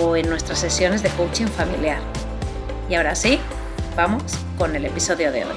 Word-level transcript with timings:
o 0.00 0.16
en 0.16 0.28
nuestras 0.28 0.60
sesiones 0.60 1.02
de 1.02 1.10
coaching 1.10 1.46
familiar. 1.46 2.00
Y 2.88 2.94
ahora 2.94 3.14
sí, 3.14 3.38
vamos 3.96 4.22
con 4.56 4.74
el 4.76 4.84
episodio 4.86 5.32
de 5.32 5.44
hoy. 5.44 5.56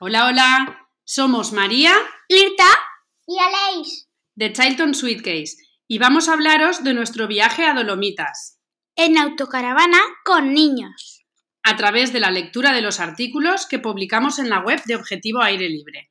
Hola, 0.00 0.26
hola, 0.26 0.88
somos 1.02 1.52
María, 1.52 1.92
Lirta 2.28 2.68
y 3.26 3.36
Aleix 3.40 4.08
de 4.36 4.52
Chilton 4.52 4.94
Suitcase 4.94 5.56
y 5.88 5.98
vamos 5.98 6.28
a 6.28 6.34
hablaros 6.34 6.84
de 6.84 6.94
nuestro 6.94 7.26
viaje 7.26 7.64
a 7.64 7.74
Dolomitas 7.74 8.57
en 8.98 9.16
autocaravana 9.16 10.00
con 10.24 10.52
niños. 10.52 11.24
A 11.62 11.76
través 11.76 12.12
de 12.12 12.18
la 12.18 12.32
lectura 12.32 12.72
de 12.72 12.82
los 12.82 12.98
artículos 12.98 13.66
que 13.66 13.78
publicamos 13.78 14.40
en 14.40 14.50
la 14.50 14.58
web 14.58 14.82
de 14.86 14.96
Objetivo 14.96 15.40
Aire 15.40 15.68
Libre. 15.68 16.10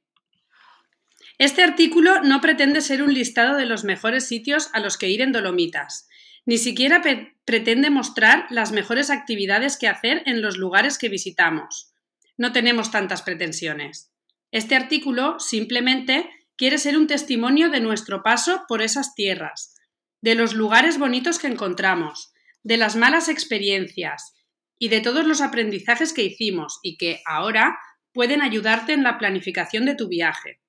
Este 1.38 1.64
artículo 1.64 2.22
no 2.24 2.40
pretende 2.40 2.80
ser 2.80 3.04
un 3.04 3.14
listado 3.14 3.58
de 3.58 3.66
los 3.66 3.84
mejores 3.84 4.26
sitios 4.26 4.70
a 4.72 4.80
los 4.80 4.98
que 4.98 5.10
ir 5.10 5.22
en 5.22 5.34
Dolomitas, 5.34 6.08
ni 6.46 6.58
siquiera 6.58 7.02
pretende 7.44 7.90
mostrar 7.90 8.48
las 8.52 8.72
mejores 8.72 9.10
actividades 9.10 9.76
que 9.76 9.90
hacer 9.90 10.24
en 10.26 10.42
los 10.42 10.56
lugares 10.56 10.98
que 10.98 11.10
visitamos. 11.10 11.94
No 12.38 12.54
tenemos 12.54 12.90
tantas 12.90 13.22
pretensiones. 13.22 14.14
Este 14.52 14.78
artículo 14.78 15.42
simplemente 15.42 16.30
quiere 16.56 16.78
ser 16.78 16.98
un 16.98 17.08
testimonio 17.08 17.70
de 17.70 17.82
nuestro 17.82 18.24
paso 18.24 18.64
por 18.70 18.82
esas 18.82 19.14
tierras, 19.14 19.76
de 20.22 20.36
los 20.36 20.54
lugares 20.54 20.98
bonitos 20.98 21.38
que 21.38 21.48
encontramos, 21.48 22.32
de 22.68 22.76
las 22.76 22.98
malas 22.98 23.30
experiencias 23.30 24.36
y 24.78 24.90
de 24.90 25.00
todos 25.00 25.26
los 25.26 25.40
aprendizajes 25.40 26.12
que 26.12 26.24
hicimos 26.24 26.80
y 26.84 26.98
que 26.98 27.22
ahora 27.26 27.80
pueden 28.12 28.42
ayudarte 28.42 28.92
en 28.92 29.04
la 29.04 29.18
planificación 29.18 29.86
de 29.86 29.96
tu 29.96 30.10
viaje. 30.10 30.60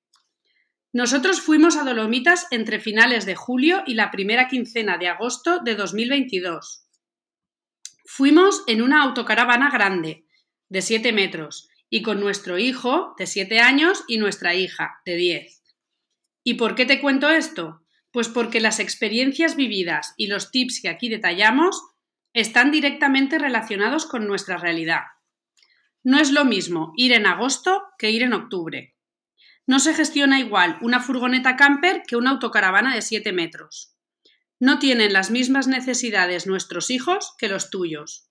Nosotros 0.93 1.41
fuimos 1.41 1.75
a 1.75 1.83
Dolomitas 1.83 2.47
entre 2.51 2.79
finales 2.79 3.25
de 3.25 3.35
julio 3.35 3.83
y 3.85 3.95
la 3.95 4.11
primera 4.11 4.47
quincena 4.47 4.97
de 4.97 5.09
agosto 5.09 5.59
de 5.59 5.75
2022. 5.75 6.87
Fuimos 8.05 8.63
en 8.67 8.81
una 8.81 9.03
autocaravana 9.03 9.69
grande, 9.69 10.23
de 10.69 10.81
7 10.81 11.11
metros, 11.11 11.67
y 11.89 12.01
con 12.01 12.21
nuestro 12.21 12.57
hijo, 12.57 13.13
de 13.17 13.27
7 13.27 13.59
años, 13.59 14.05
y 14.07 14.19
nuestra 14.19 14.55
hija, 14.55 15.01
de 15.05 15.17
10. 15.17 15.63
¿Y 16.45 16.53
por 16.53 16.75
qué 16.75 16.85
te 16.85 17.01
cuento 17.01 17.29
esto? 17.29 17.81
Pues 18.11 18.29
porque 18.29 18.61
las 18.61 18.79
experiencias 18.79 19.57
vividas 19.57 20.13
y 20.15 20.27
los 20.27 20.49
tips 20.49 20.81
que 20.81 20.89
aquí 20.89 21.09
detallamos 21.09 21.88
están 22.33 22.71
directamente 22.71 23.39
relacionados 23.39 24.05
con 24.05 24.27
nuestra 24.27 24.57
realidad. 24.57 25.03
No 26.03 26.19
es 26.19 26.31
lo 26.31 26.45
mismo 26.45 26.93
ir 26.95 27.11
en 27.13 27.25
agosto 27.25 27.83
que 27.97 28.11
ir 28.11 28.23
en 28.23 28.33
octubre. 28.33 28.95
No 29.67 29.79
se 29.79 29.93
gestiona 29.93 30.39
igual 30.39 30.77
una 30.81 30.99
furgoneta 30.99 31.55
camper 31.55 32.03
que 32.07 32.15
una 32.15 32.31
autocaravana 32.31 32.95
de 32.95 33.01
7 33.01 33.33
metros. 33.33 33.95
No 34.59 34.79
tienen 34.79 35.13
las 35.13 35.31
mismas 35.31 35.67
necesidades 35.67 36.47
nuestros 36.47 36.89
hijos 36.89 37.33
que 37.37 37.47
los 37.47 37.69
tuyos. 37.69 38.29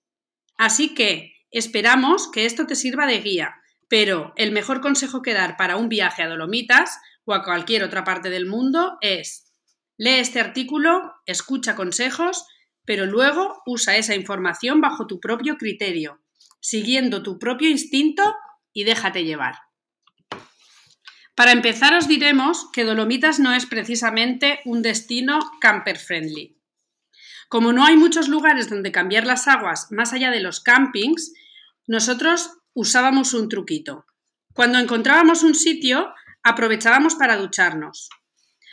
Así 0.57 0.93
que 0.93 1.33
esperamos 1.51 2.29
que 2.31 2.45
esto 2.45 2.67
te 2.67 2.75
sirva 2.75 3.07
de 3.07 3.21
guía, 3.21 3.55
pero 3.87 4.33
el 4.35 4.51
mejor 4.51 4.81
consejo 4.81 5.21
que 5.21 5.33
dar 5.33 5.57
para 5.57 5.77
un 5.77 5.89
viaje 5.89 6.21
a 6.21 6.27
Dolomitas 6.27 6.99
o 7.25 7.33
a 7.33 7.43
cualquier 7.43 7.83
otra 7.83 8.03
parte 8.03 8.29
del 8.29 8.45
mundo 8.45 8.97
es 9.01 9.53
Lee 9.97 10.19
este 10.19 10.39
artículo, 10.39 11.13
escucha 11.25 11.75
consejos, 11.75 12.45
pero 12.89 13.05
luego 13.05 13.61
usa 13.67 13.97
esa 13.97 14.15
información 14.15 14.81
bajo 14.81 15.05
tu 15.05 15.19
propio 15.19 15.57
criterio, 15.57 16.23
siguiendo 16.59 17.21
tu 17.21 17.37
propio 17.37 17.69
instinto 17.69 18.35
y 18.73 18.83
déjate 18.83 19.25
llevar. 19.25 19.59
Para 21.35 21.51
empezar 21.51 21.93
os 21.93 22.07
diremos 22.07 22.67
que 22.73 22.85
Dolomitas 22.85 23.39
no 23.39 23.53
es 23.53 23.67
precisamente 23.67 24.59
un 24.65 24.81
destino 24.81 25.37
camper 25.61 25.99
friendly. 25.99 26.57
Como 27.47 27.73
no 27.73 27.85
hay 27.85 27.95
muchos 27.95 28.27
lugares 28.27 28.71
donde 28.71 28.91
cambiar 28.91 29.27
las 29.27 29.47
aguas 29.47 29.91
más 29.91 30.11
allá 30.11 30.31
de 30.31 30.39
los 30.39 30.59
campings, 30.59 31.31
nosotros 31.85 32.57
usábamos 32.73 33.35
un 33.35 33.49
truquito. 33.49 34.07
Cuando 34.55 34.79
encontrábamos 34.79 35.43
un 35.43 35.53
sitio, 35.53 36.11
aprovechábamos 36.41 37.13
para 37.13 37.37
ducharnos. 37.37 38.09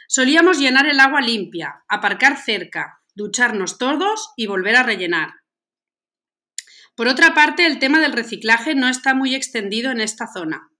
Solíamos 0.08 0.58
llenar 0.58 0.86
el 0.86 1.00
agua 1.00 1.20
limpia, 1.20 1.84
aparcar 1.86 2.38
cerca, 2.38 3.02
ducharnos 3.16 3.78
todos 3.78 4.30
y 4.36 4.46
volver 4.46 4.76
a 4.76 4.84
rellenar. 4.84 5.34
Por 6.94 7.08
otra 7.08 7.34
parte, 7.34 7.66
el 7.66 7.78
tema 7.78 7.98
del 7.98 8.12
reciclaje 8.12 8.74
no 8.74 8.88
está 8.88 9.14
muy 9.14 9.34
extendido 9.34 9.90
en 9.90 10.00
esta 10.00 10.26
zona. 10.32 10.70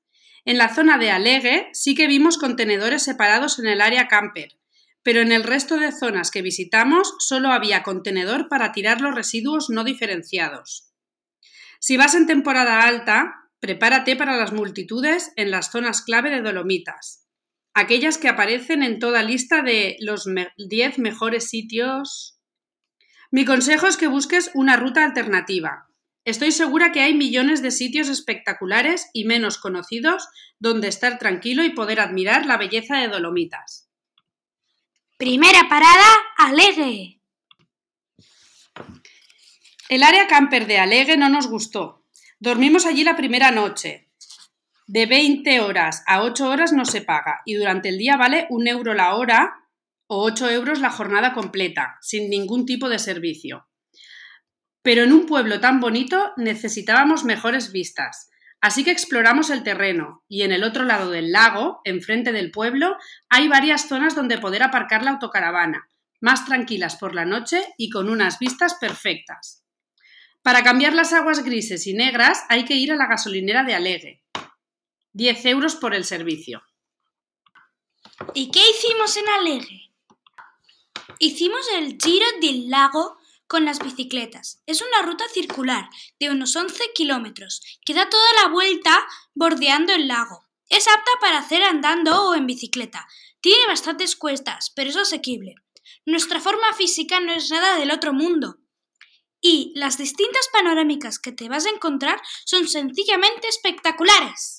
En 0.45 0.59
la 0.59 0.73
zona 0.73 0.99
de 0.99 1.11
Alegue 1.11 1.69
sí 1.73 1.95
que 1.95 2.07
vimos 2.07 2.39
contenedores 2.39 3.03
separados 3.03 3.59
en 3.59 3.67
el 3.67 3.81
área 3.81 4.07
camper, 4.07 4.59
pero 5.03 5.21
en 5.21 5.33
el 5.33 5.43
resto 5.43 5.79
de 5.79 5.93
zonas 5.93 6.31
que 6.31 6.43
visitamos 6.43 7.15
solo 7.19 7.51
había 7.51 7.83
contenedor 7.83 8.49
para 8.49 8.73
tirar 8.73 9.01
los 9.01 9.15
residuos 9.15 9.69
no 9.71 9.83
diferenciados. 9.83 10.93
Si 11.81 11.97
vas 11.97 12.15
en 12.15 12.27
temporada 12.27 12.83
alta, 12.83 13.51
prepárate 13.61 14.15
para 14.15 14.37
las 14.37 14.53
multitudes 14.53 15.33
en 15.37 15.51
las 15.51 15.71
zonas 15.71 16.03
clave 16.03 16.31
de 16.31 16.43
Dolomitas 16.43 17.26
aquellas 17.77 18.17
que 18.17 18.29
aparecen 18.29 18.83
en 18.83 18.99
toda 18.99 19.23
lista 19.23 19.61
de 19.61 19.99
los 20.01 20.27
10 20.57 20.99
mejores 20.99 21.51
sitios. 21.51 22.41
Mi 23.31 23.45
consejo 23.45 23.87
es 23.87 23.99
que 23.99 24.07
busques 24.07 24.51
una 24.55 24.77
ruta 24.77 25.05
alternativa. 25.05 25.87
Estoy 26.25 26.53
segura 26.53 26.91
que 26.91 27.03
hay 27.03 27.13
millones 27.13 27.61
de 27.61 27.71
sitios 27.71 28.09
espectaculares 28.09 29.11
y 29.13 29.27
menos 29.27 29.59
conocidos 29.59 30.27
donde 30.59 30.89
estar 30.89 31.19
tranquilo 31.19 31.65
y 31.65 31.71
poder 31.71 32.01
admirar 32.01 32.47
la 32.47 32.57
belleza 32.57 32.97
de 32.97 33.09
Dolomitas. 33.09 33.91
Primera 35.19 35.69
parada, 35.69 36.07
Alegue. 36.39 37.21
El 39.91 40.03
área 40.03 40.27
camper 40.29 40.67
de 40.67 40.79
Alegue 40.79 41.19
no 41.19 41.29
nos 41.29 41.47
gustó. 41.47 42.07
Dormimos 42.39 42.87
allí 42.87 43.05
la 43.05 43.17
primera 43.17 43.51
noche, 43.51 44.06
de 44.87 45.07
20 45.07 45.61
horas 45.61 46.05
a 46.07 46.23
8 46.23 46.49
horas 46.49 46.73
no 46.73 46.85
se 46.85 47.01
paga 47.01 47.41
y 47.45 47.55
durante 47.55 47.89
el 47.89 47.99
día 47.99 48.17
vale 48.17 48.47
un 48.51 48.69
euro 48.69 48.95
la 48.95 49.15
hora 49.15 49.55
o 50.07 50.23
8 50.23 50.51
euros 50.51 50.81
la 50.81 50.91
jornada 50.91 51.33
completa, 51.33 51.99
sin 52.01 52.31
ningún 52.31 52.67
tipo 52.67 52.89
de 52.89 53.01
servicio. 53.01 53.67
Pero 54.83 55.03
en 55.03 55.13
un 55.13 55.27
pueblo 55.27 55.59
tan 55.59 55.81
bonito 55.81 56.33
necesitábamos 56.37 57.25
mejores 57.25 57.73
vistas, 57.73 58.31
así 58.61 58.85
que 58.85 58.93
exploramos 58.93 59.51
el 59.51 59.65
terreno 59.65 60.25
y 60.29 60.43
en 60.43 60.53
el 60.53 60.63
otro 60.63 60.85
lado 60.85 61.11
del 61.11 61.33
lago, 61.33 61.81
enfrente 61.85 62.31
del 62.31 62.53
pueblo, 62.53 62.97
hay 63.29 63.49
varias 63.49 63.89
zonas 63.89 64.15
donde 64.15 64.39
poder 64.39 64.63
aparcar 64.63 65.03
la 65.03 65.11
autocaravana, 65.11 65.89
más 66.21 66.45
tranquilas 66.45 66.95
por 66.95 67.17
la 67.17 67.25
noche 67.25 67.61
y 67.77 67.91
con 67.91 68.09
unas 68.09 68.39
vistas 68.39 68.75
perfectas. 68.75 69.65
Para 70.43 70.63
cambiar 70.63 70.93
las 70.93 71.13
aguas 71.13 71.43
grises 71.43 71.89
y 71.89 71.95
negras 71.95 72.45
hay 72.49 72.65
que 72.65 72.75
ir 72.75 72.93
a 72.93 72.97
la 72.97 73.09
gasolinera 73.09 73.65
de 73.65 73.75
Alegue, 73.75 74.23
10 75.17 75.47
euros 75.47 75.77
por 75.77 75.95
el 75.95 76.05
servicio. 76.05 76.63
¿Y 78.35 78.51
qué 78.51 78.61
hicimos 78.69 79.17
en 79.17 79.27
Alegre? 79.31 79.91
Hicimos 81.19 81.67
el 81.73 81.97
giro 81.99 82.27
del 82.43 82.69
lago 82.69 83.17
con 83.47 83.65
las 83.65 83.79
bicicletas. 83.79 84.63
Es 84.67 84.83
una 84.83 85.01
ruta 85.01 85.25
circular 85.33 85.89
de 86.21 86.29
unos 86.29 86.55
11 86.55 86.93
kilómetros 86.95 87.63
que 87.87 87.95
da 87.95 88.11
toda 88.11 88.27
la 88.43 88.49
vuelta 88.49 89.07
bordeando 89.35 89.95
el 89.95 90.07
lago. 90.07 90.45
Es 90.69 90.87
apta 90.87 91.11
para 91.23 91.39
hacer 91.39 91.63
andando 91.63 92.29
o 92.29 92.35
en 92.35 92.47
bicicleta. 92.47 93.09
Tiene 93.41 93.67
bastantes 93.69 94.17
cuestas, 94.17 94.71
pero 94.77 94.91
es 94.91 94.97
asequible. 94.97 95.55
Nuestra 96.05 96.43
forma 96.43 96.75
física 96.75 97.21
no 97.21 97.33
es 97.33 97.51
nada 97.51 97.79
del 97.79 97.91
otro 97.91 98.13
mundo. 98.13 98.59
Y 99.41 99.73
las 99.77 99.97
distintas 99.97 100.47
panorámicas 100.53 101.19
que 101.19 101.33
te 101.33 101.49
vas 101.49 101.65
a 101.65 101.71
encontrar 101.71 102.21
son 102.45 102.69
sencillamente 102.69 103.49
espectaculares. 103.49 104.56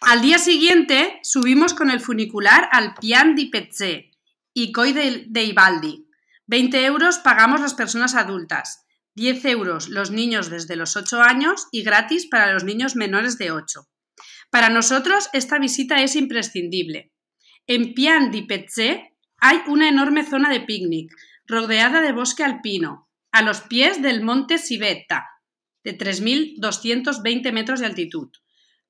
Al 0.00 0.22
día 0.22 0.38
siguiente 0.38 1.18
subimos 1.24 1.74
con 1.74 1.90
el 1.90 1.98
funicular 1.98 2.68
al 2.70 2.94
Pian 2.94 3.34
di 3.34 3.46
Pezzè 3.46 4.10
y 4.54 4.70
Coi 4.70 4.92
de, 4.92 5.42
Ibaldi. 5.42 6.06
20 6.46 6.84
euros 6.84 7.18
pagamos 7.18 7.60
las 7.60 7.74
personas 7.74 8.14
adultas, 8.14 8.86
10 9.16 9.44
euros 9.46 9.88
los 9.88 10.12
niños 10.12 10.50
desde 10.50 10.76
los 10.76 10.96
8 10.96 11.20
años 11.20 11.66
y 11.72 11.82
gratis 11.82 12.28
para 12.28 12.52
los 12.52 12.62
niños 12.62 12.94
menores 12.94 13.38
de 13.38 13.50
8. 13.50 13.88
Para 14.50 14.68
nosotros 14.68 15.28
esta 15.32 15.58
visita 15.58 16.00
es 16.00 16.14
imprescindible. 16.14 17.12
En 17.66 17.92
Pian 17.92 18.30
di 18.30 18.42
Pezzè 18.42 19.16
hay 19.38 19.62
una 19.66 19.88
enorme 19.88 20.24
zona 20.24 20.48
de 20.48 20.60
picnic, 20.60 21.12
rodeada 21.44 22.02
de 22.02 22.12
bosque 22.12 22.44
alpino, 22.44 23.10
a 23.32 23.42
los 23.42 23.62
pies 23.62 24.00
del 24.00 24.22
monte 24.22 24.58
Sivetta, 24.58 25.26
de 25.82 25.98
3.220 25.98 27.52
metros 27.52 27.80
de 27.80 27.86
altitud 27.86 28.30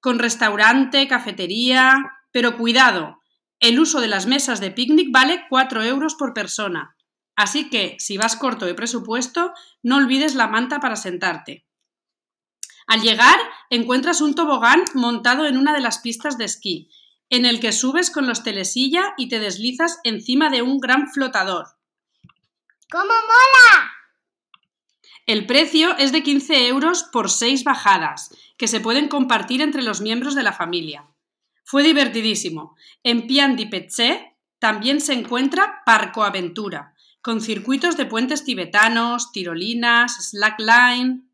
con 0.01 0.19
restaurante, 0.19 1.07
cafetería. 1.09 1.95
Pero 2.33 2.57
cuidado, 2.57 3.21
el 3.61 3.81
uso 3.81 4.01
de 4.01 4.09
las 4.09 4.27
mesas 4.27 4.61
de 4.61 4.71
picnic 4.71 5.09
vale 5.11 5.47
4 5.49 5.83
euros 5.83 6.15
por 6.15 6.35
persona. 6.35 6.97
Así 7.35 7.71
que, 7.71 7.97
si 7.99 8.19
vas 8.19 8.37
corto 8.37 8.67
de 8.67 8.75
presupuesto, 8.75 9.53
no 9.83 9.97
olvides 9.97 10.35
la 10.35 10.49
manta 10.49 10.81
para 10.81 10.97
sentarte. 10.97 11.65
Al 12.89 13.03
llegar, 13.03 13.39
encuentras 13.71 14.21
un 14.21 14.35
tobogán 14.35 14.83
montado 14.95 15.47
en 15.47 15.57
una 15.57 15.73
de 15.73 15.81
las 15.81 15.99
pistas 15.99 16.39
de 16.39 16.47
esquí, 16.47 16.91
en 17.31 17.45
el 17.45 17.61
que 17.61 17.73
subes 17.73 18.11
con 18.11 18.27
los 18.27 18.43
telesilla 18.43 19.13
y 19.17 19.29
te 19.29 19.39
deslizas 19.39 20.01
encima 20.05 20.51
de 20.51 20.63
un 20.63 20.79
gran 20.79 21.09
flotador. 21.09 21.67
¡Cómo 22.91 23.05
mola! 23.05 23.93
El 25.27 25.45
precio 25.45 25.95
es 25.99 26.11
de 26.11 26.23
15 26.23 26.69
euros 26.69 27.03
por 27.13 27.31
6 27.31 27.63
bajadas, 27.63 28.31
que 28.59 28.69
se 28.69 28.81
pueden 28.81 29.09
compartir 29.09 29.63
entre 29.63 29.83
los 29.83 30.03
miembros 30.03 30.35
de 30.35 30.43
la 30.43 30.53
familia. 30.53 31.07
Fue 31.65 31.83
divertidísimo. 31.83 32.77
En 33.03 33.27
Pian 33.27 33.57
di 33.57 33.67
Pezzè 33.67 34.37
también 34.59 35.01
se 35.01 35.13
encuentra 35.13 35.83
Parco 35.87 36.25
Aventura, 36.25 36.95
con 37.23 37.41
circuitos 37.41 37.97
de 37.97 38.07
puentes 38.07 38.45
tibetanos, 38.45 39.33
tirolinas, 39.33 40.31
slackline. 40.31 41.31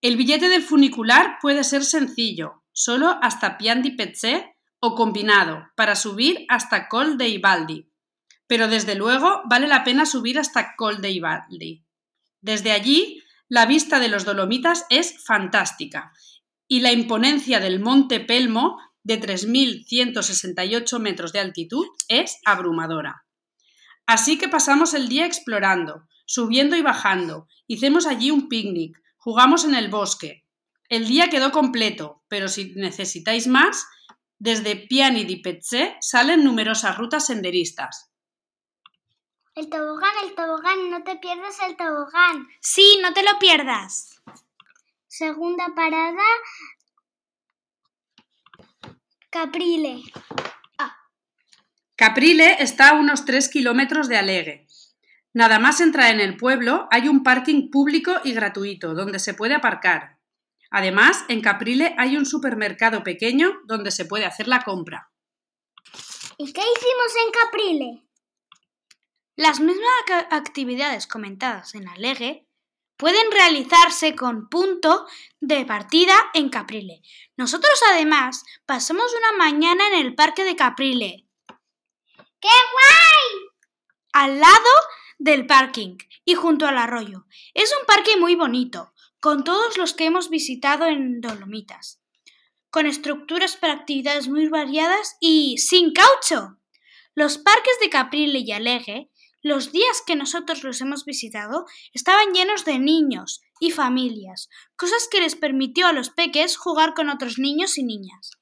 El 0.00 0.16
billete 0.16 0.48
del 0.48 0.62
funicular 0.62 1.38
puede 1.40 1.62
ser 1.62 1.84
sencillo, 1.84 2.64
solo 2.72 3.18
hasta 3.22 3.56
Pian 3.56 3.82
di 3.82 3.92
Pezzè 3.92 4.56
o 4.80 4.94
combinado, 4.94 5.68
para 5.76 5.94
subir 5.94 6.44
hasta 6.48 6.88
Col 6.88 7.16
de 7.16 7.28
Ibaldi. 7.28 7.92
Pero 8.46 8.66
desde 8.66 8.94
luego 8.94 9.42
vale 9.44 9.68
la 9.68 9.84
pena 9.84 10.06
subir 10.06 10.38
hasta 10.38 10.74
Col 10.74 11.00
de 11.00 11.10
Ibaldi. 11.10 11.84
Desde 12.40 12.72
allí, 12.72 13.22
la 13.48 13.66
vista 13.66 13.98
de 13.98 14.08
los 14.08 14.24
Dolomitas 14.24 14.84
es 14.90 15.24
fantástica 15.24 16.12
y 16.66 16.80
la 16.80 16.92
imponencia 16.92 17.60
del 17.60 17.80
Monte 17.80 18.20
Pelmo, 18.20 18.78
de 19.02 19.20
3.168 19.20 20.98
metros 20.98 21.32
de 21.32 21.40
altitud, 21.40 21.86
es 22.08 22.38
abrumadora. 22.44 23.24
Así 24.06 24.38
que 24.38 24.48
pasamos 24.48 24.92
el 24.92 25.08
día 25.08 25.24
explorando, 25.24 26.06
subiendo 26.26 26.76
y 26.76 26.82
bajando, 26.82 27.48
hicimos 27.66 28.06
allí 28.06 28.30
un 28.30 28.48
picnic, 28.48 28.98
jugamos 29.16 29.64
en 29.64 29.74
el 29.74 29.88
bosque. 29.88 30.44
El 30.90 31.06
día 31.08 31.30
quedó 31.30 31.52
completo, 31.52 32.22
pero 32.28 32.48
si 32.48 32.74
necesitáis 32.74 33.46
más, 33.46 33.86
desde 34.38 34.76
Piani 34.76 35.24
di 35.24 35.36
Pezzè 35.42 35.96
salen 36.00 36.44
numerosas 36.44 36.96
rutas 36.96 37.26
senderistas. 37.26 38.12
El 39.58 39.68
tobogán, 39.70 40.12
el 40.22 40.36
tobogán, 40.36 40.88
no 40.88 41.02
te 41.02 41.16
pierdas 41.16 41.56
el 41.68 41.76
tobogán. 41.76 42.46
Sí, 42.60 43.00
no 43.02 43.12
te 43.12 43.24
lo 43.24 43.40
pierdas. 43.40 44.22
Segunda 45.08 45.74
parada, 45.74 46.22
Caprile. 49.30 50.04
Caprile 51.96 52.62
está 52.62 52.90
a 52.90 52.92
unos 52.92 53.24
3 53.24 53.48
kilómetros 53.48 54.08
de 54.08 54.16
Alegue. 54.16 54.68
Nada 55.32 55.58
más 55.58 55.80
entrar 55.80 56.14
en 56.14 56.20
el 56.20 56.36
pueblo 56.36 56.86
hay 56.92 57.08
un 57.08 57.24
parking 57.24 57.68
público 57.68 58.12
y 58.22 58.34
gratuito 58.34 58.94
donde 58.94 59.18
se 59.18 59.34
puede 59.34 59.56
aparcar. 59.56 60.20
Además, 60.70 61.24
en 61.26 61.40
Caprile 61.40 61.96
hay 61.98 62.16
un 62.16 62.26
supermercado 62.26 63.02
pequeño 63.02 63.58
donde 63.64 63.90
se 63.90 64.04
puede 64.04 64.24
hacer 64.24 64.46
la 64.46 64.62
compra. 64.62 65.10
¿Y 66.36 66.52
qué 66.52 66.60
hicimos 66.60 67.12
en 67.26 67.32
Caprile? 67.32 68.07
Las 69.38 69.60
mismas 69.60 69.86
actividades 70.30 71.06
comentadas 71.06 71.76
en 71.76 71.86
Alegue 71.86 72.48
pueden 72.96 73.30
realizarse 73.30 74.16
con 74.16 74.48
punto 74.48 75.06
de 75.38 75.64
partida 75.64 76.12
en 76.34 76.48
Caprile. 76.48 77.02
Nosotros 77.36 77.80
además 77.92 78.42
pasamos 78.66 79.14
una 79.16 79.38
mañana 79.38 79.86
en 79.92 80.04
el 80.04 80.16
parque 80.16 80.42
de 80.42 80.56
Caprile. 80.56 81.28
¡Qué 82.40 82.48
guay! 82.48 83.48
Al 84.12 84.40
lado 84.40 84.70
del 85.20 85.46
parking 85.46 85.98
y 86.24 86.34
junto 86.34 86.66
al 86.66 86.76
arroyo. 86.76 87.24
Es 87.54 87.72
un 87.78 87.86
parque 87.86 88.16
muy 88.16 88.34
bonito, 88.34 88.92
con 89.20 89.44
todos 89.44 89.78
los 89.78 89.94
que 89.94 90.06
hemos 90.06 90.30
visitado 90.30 90.86
en 90.86 91.20
Dolomitas, 91.20 92.02
con 92.70 92.86
estructuras 92.86 93.56
para 93.56 93.74
actividades 93.74 94.26
muy 94.26 94.48
variadas 94.48 95.16
y 95.20 95.58
sin 95.58 95.92
caucho. 95.92 96.58
Los 97.14 97.38
parques 97.38 97.78
de 97.80 97.88
Caprile 97.88 98.40
y 98.40 98.50
Alegue 98.50 99.12
los 99.42 99.72
días 99.72 100.02
que 100.06 100.16
nosotros 100.16 100.64
los 100.64 100.80
hemos 100.80 101.04
visitado 101.04 101.66
estaban 101.92 102.32
llenos 102.32 102.64
de 102.64 102.78
niños 102.78 103.42
y 103.60 103.70
familias, 103.70 104.48
cosas 104.76 105.08
que 105.10 105.20
les 105.20 105.36
permitió 105.36 105.86
a 105.86 105.92
los 105.92 106.10
peques 106.10 106.56
jugar 106.56 106.94
con 106.94 107.08
otros 107.08 107.38
niños 107.38 107.78
y 107.78 107.84
niñas. 107.84 108.32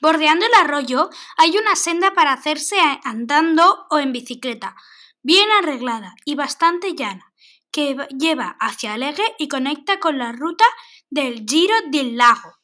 Bordeando 0.00 0.44
el 0.46 0.54
arroyo 0.54 1.10
hay 1.36 1.56
una 1.56 1.76
senda 1.76 2.12
para 2.12 2.32
hacerse 2.32 2.76
andando 3.04 3.86
o 3.88 3.98
en 3.98 4.12
bicicleta, 4.12 4.74
bien 5.22 5.48
arreglada 5.52 6.14
y 6.24 6.34
bastante 6.34 6.94
llana, 6.94 7.32
que 7.70 7.96
lleva 8.18 8.56
hacia 8.58 8.94
Alegue 8.94 9.24
y 9.38 9.48
conecta 9.48 10.00
con 10.00 10.18
la 10.18 10.32
ruta 10.32 10.64
del 11.08 11.46
Giro 11.48 11.74
del 11.90 12.16
Lago. 12.16 12.58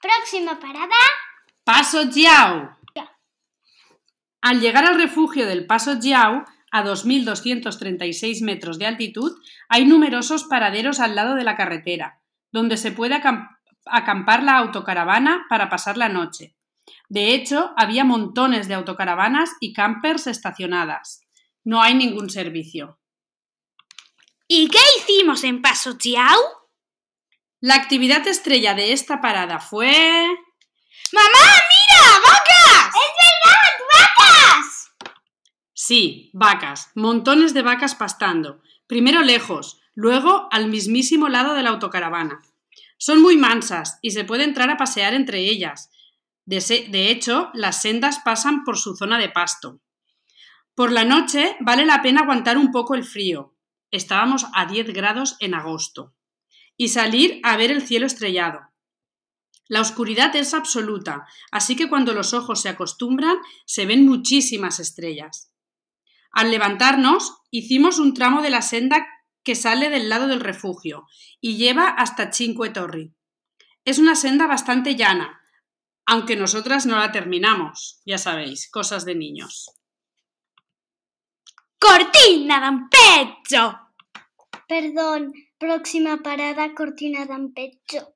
Próxima 0.00 0.60
parada. 0.60 0.94
Paso 1.64 2.08
Jiao. 2.08 2.77
Al 4.40 4.60
llegar 4.60 4.84
al 4.84 4.96
refugio 4.96 5.46
del 5.46 5.66
Paso 5.66 6.00
Jiao, 6.00 6.44
a 6.70 6.84
2.236 6.84 8.44
metros 8.44 8.78
de 8.78 8.86
altitud, 8.86 9.32
hay 9.68 9.84
numerosos 9.84 10.44
paraderos 10.44 11.00
al 11.00 11.14
lado 11.14 11.34
de 11.34 11.44
la 11.44 11.56
carretera, 11.56 12.20
donde 12.52 12.76
se 12.76 12.92
puede 12.92 13.20
acampar 13.86 14.42
la 14.42 14.58
autocaravana 14.58 15.46
para 15.48 15.68
pasar 15.68 15.96
la 15.96 16.08
noche. 16.08 16.54
De 17.08 17.34
hecho, 17.34 17.72
había 17.76 18.04
montones 18.04 18.68
de 18.68 18.74
autocaravanas 18.74 19.50
y 19.60 19.72
campers 19.72 20.26
estacionadas. 20.26 21.22
No 21.64 21.82
hay 21.82 21.94
ningún 21.94 22.30
servicio. 22.30 22.98
¿Y 24.46 24.68
qué 24.68 24.78
hicimos 24.98 25.44
en 25.44 25.60
Paso 25.60 25.96
Jiao? 25.98 26.38
La 27.60 27.74
actividad 27.74 28.26
estrella 28.26 28.74
de 28.74 28.92
esta 28.92 29.20
parada 29.20 29.58
fue... 29.58 30.26
¡Mamá, 31.12 31.28
mira! 31.70 32.20
¡Vacas! 32.26 32.94
¡Es 32.94 33.12
verdad! 33.24 33.68
¡Vacas! 33.94 34.90
Sí, 35.72 36.30
vacas, 36.34 36.90
montones 36.94 37.54
de 37.54 37.62
vacas 37.62 37.94
pastando. 37.94 38.60
Primero 38.86 39.22
lejos, 39.22 39.80
luego 39.94 40.48
al 40.50 40.68
mismísimo 40.68 41.28
lado 41.28 41.54
de 41.54 41.62
la 41.62 41.70
autocaravana. 41.70 42.42
Son 42.98 43.22
muy 43.22 43.36
mansas 43.36 43.98
y 44.02 44.10
se 44.10 44.24
puede 44.24 44.44
entrar 44.44 44.70
a 44.70 44.76
pasear 44.76 45.14
entre 45.14 45.40
ellas. 45.40 45.90
De, 46.44 46.60
de 46.90 47.10
hecho, 47.10 47.50
las 47.54 47.80
sendas 47.80 48.18
pasan 48.24 48.64
por 48.64 48.76
su 48.76 48.96
zona 48.96 49.18
de 49.18 49.28
pasto. 49.28 49.80
Por 50.74 50.92
la 50.92 51.04
noche 51.04 51.56
vale 51.60 51.86
la 51.86 52.02
pena 52.02 52.20
aguantar 52.22 52.58
un 52.58 52.70
poco 52.70 52.94
el 52.94 53.04
frío. 53.04 53.56
Estábamos 53.90 54.46
a 54.54 54.66
10 54.66 54.92
grados 54.92 55.36
en 55.40 55.54
agosto. 55.54 56.14
Y 56.76 56.88
salir 56.88 57.40
a 57.42 57.56
ver 57.56 57.70
el 57.70 57.82
cielo 57.82 58.06
estrellado. 58.06 58.67
La 59.68 59.82
oscuridad 59.82 60.34
es 60.34 60.54
absoluta, 60.54 61.26
así 61.50 61.76
que 61.76 61.88
cuando 61.88 62.14
los 62.14 62.32
ojos 62.32 62.62
se 62.62 62.70
acostumbran 62.70 63.38
se 63.66 63.84
ven 63.84 64.06
muchísimas 64.06 64.80
estrellas. 64.80 65.52
Al 66.32 66.50
levantarnos, 66.50 67.42
hicimos 67.50 67.98
un 67.98 68.14
tramo 68.14 68.42
de 68.42 68.50
la 68.50 68.62
senda 68.62 69.06
que 69.42 69.54
sale 69.54 69.90
del 69.90 70.08
lado 70.08 70.26
del 70.26 70.40
refugio 70.40 71.06
y 71.40 71.56
lleva 71.56 71.88
hasta 71.88 72.32
Cinque 72.32 72.70
Torri. 72.70 73.14
Es 73.84 73.98
una 73.98 74.14
senda 74.14 74.46
bastante 74.46 74.96
llana, 74.96 75.40
aunque 76.06 76.36
nosotras 76.36 76.86
no 76.86 76.96
la 76.96 77.12
terminamos, 77.12 78.00
ya 78.06 78.18
sabéis, 78.18 78.70
cosas 78.70 79.04
de 79.04 79.14
niños. 79.14 79.70
Cortina 81.78 82.60
d'Ampezzo. 82.60 83.78
Perdón, 84.66 85.32
próxima 85.58 86.22
parada 86.22 86.74
Cortina 86.74 87.24
d'Ampezzo. 87.26 88.14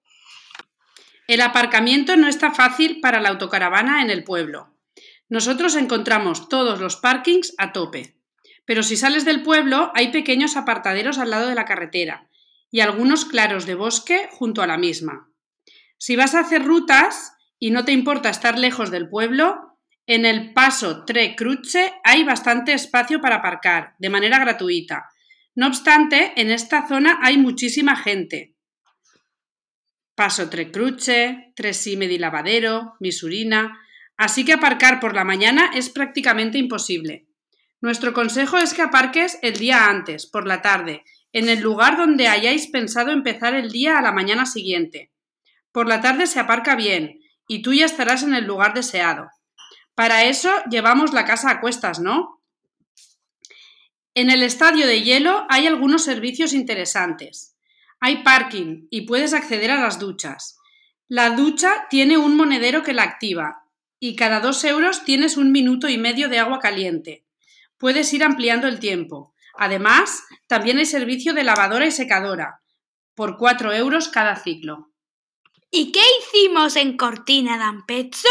El 1.33 1.41
aparcamiento 1.41 2.15
no 2.19 2.29
está 2.29 2.51
fácil 2.51 3.01
para 3.01 3.19
la 3.19 3.31
autocaravana 3.31 4.03
en 4.03 4.11
el 4.11 4.23
pueblo. 4.23 4.77
Nosotros 5.31 5.77
encontramos 5.77 6.51
todos 6.51 6.79
los 6.79 6.97
parkings 6.97 7.55
a 7.57 7.73
tope. 7.73 8.19
Pero 8.67 8.83
si 8.83 8.99
sales 8.99 9.25
del 9.25 9.43
pueblo 9.43 9.91
hay 9.95 10.12
pequeños 10.12 10.59
apartaderos 10.59 11.17
al 11.17 11.31
lado 11.31 11.49
de 11.49 11.55
la 11.55 11.65
carretera 11.65 12.29
y 12.71 12.81
algunos 12.81 13.25
claros 13.25 13.65
de 13.65 13.75
bosque 13.75 14.29
junto 14.31 14.61
a 14.61 14.67
la 14.67 14.77
misma. 14.77 15.31
Si 15.97 16.17
vas 16.17 16.35
a 16.35 16.41
hacer 16.41 16.67
rutas 16.67 17.33
y 17.59 17.71
no 17.71 17.87
te 17.87 17.93
importa 17.93 18.29
estar 18.29 18.59
lejos 18.59 18.91
del 18.91 19.09
pueblo, 19.09 19.79
en 20.07 20.27
el 20.27 20.53
paso 20.53 21.07
Tre 21.07 21.35
Cruce 21.35 21.95
hay 22.05 22.25
bastante 22.25 22.75
espacio 22.75 23.23
para 23.23 23.37
aparcar 23.37 23.95
de 23.99 24.11
manera 24.11 24.39
gratuita. 24.39 25.09
No 25.55 25.69
obstante, 25.69 26.35
en 26.37 26.51
esta 26.51 26.87
zona 26.87 27.21
hay 27.23 27.39
muchísima 27.39 27.97
gente. 27.97 28.53
Paso 30.23 30.49
Tre 30.49 30.71
Cruce, 30.71 31.52
Tresime 31.57 32.07
di 32.07 32.17
Lavadero, 32.17 32.95
Misurina, 33.00 33.81
así 34.17 34.45
que 34.45 34.52
aparcar 34.52 35.00
por 35.00 35.17
la 35.17 35.25
mañana 35.25 35.73
es 35.75 35.91
prácticamente 35.91 36.59
imposible. 36.59 37.26
Nuestro 37.81 38.12
consejo 38.12 38.57
es 38.57 38.73
que 38.73 38.83
aparques 38.83 39.41
el 39.43 39.57
día 39.57 39.87
antes, 39.87 40.29
por 40.29 40.47
la 40.47 40.62
tarde, 40.62 41.02
en 41.33 41.49
el 41.49 41.59
lugar 41.59 41.97
donde 41.97 42.29
hayáis 42.29 42.69
pensado 42.69 43.11
empezar 43.11 43.55
el 43.55 43.73
día 43.73 43.99
a 43.99 44.00
la 44.00 44.12
mañana 44.12 44.47
siguiente. 44.47 45.11
Por 45.73 45.88
la 45.88 46.00
tarde 46.00 46.29
se 46.29 46.38
aparca 46.38 46.76
bien 46.76 47.19
y 47.49 47.62
tú 47.62 47.73
ya 47.73 47.85
estarás 47.85 48.23
en 48.23 48.37
el 48.37 48.45
lugar 48.45 48.75
deseado. 48.75 49.29
Para 49.97 50.26
eso 50.26 50.52
llevamos 50.71 51.12
la 51.12 51.25
casa 51.25 51.50
a 51.50 51.61
cuestas, 51.61 51.99
¿no? 51.99 52.41
En 54.14 54.31
el 54.31 54.45
estadio 54.45 54.87
de 54.87 55.02
hielo 55.02 55.47
hay 55.49 55.67
algunos 55.67 56.05
servicios 56.05 56.52
interesantes. 56.52 57.51
Hay 58.02 58.23
parking 58.23 58.88
y 58.90 59.06
puedes 59.06 59.32
acceder 59.32 59.71
a 59.71 59.80
las 59.80 59.99
duchas. 59.99 60.59
La 61.09 61.30
ducha 61.30 61.87
tiene 61.88 62.18
un 62.18 62.37
monedero 62.37 62.82
que 62.82 62.92
la 62.92 63.04
activa 63.04 63.64
y 63.99 64.16
cada 64.16 64.40
dos 64.40 64.62
euros 64.64 65.04
tienes 65.04 65.38
un 65.38 65.52
minuto 65.52 65.88
y 65.88 65.97
medio 65.97 66.28
de 66.28 66.38
agua 66.38 66.59
caliente 66.59 67.25
puedes 67.82 68.12
ir 68.14 68.23
ampliando 68.23 68.68
el 68.68 68.78
tiempo. 68.78 69.35
Además, 69.59 70.23
también 70.47 70.78
hay 70.78 70.87
servicio 70.87 71.35
de 71.35 71.42
lavadora 71.42 71.85
y 71.85 71.90
secadora, 71.90 72.62
por 73.16 73.37
4 73.37 73.73
euros 73.73 74.06
cada 74.06 74.37
ciclo. 74.37 74.92
¿Y 75.68 75.90
qué 75.90 76.00
hicimos 76.21 76.76
en 76.76 76.97
Cortina 76.97 77.59
d'Ampezzo? 77.59 78.28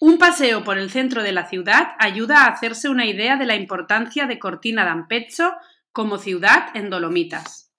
Un 0.00 0.18
paseo 0.18 0.64
por 0.64 0.76
el 0.76 0.90
centro 0.90 1.22
de 1.22 1.32
la 1.32 1.48
ciudad 1.48 1.92
ayuda 1.98 2.42
a 2.42 2.48
hacerse 2.48 2.90
una 2.90 3.06
idea 3.06 3.36
de 3.36 3.46
la 3.46 3.56
importancia 3.56 4.26
de 4.26 4.38
Cortina 4.38 4.84
d'Ampezzo 4.84 5.54
como 5.94 6.18
ciudad 6.18 6.76
en 6.76 6.90
Dolomitas. 6.90 7.72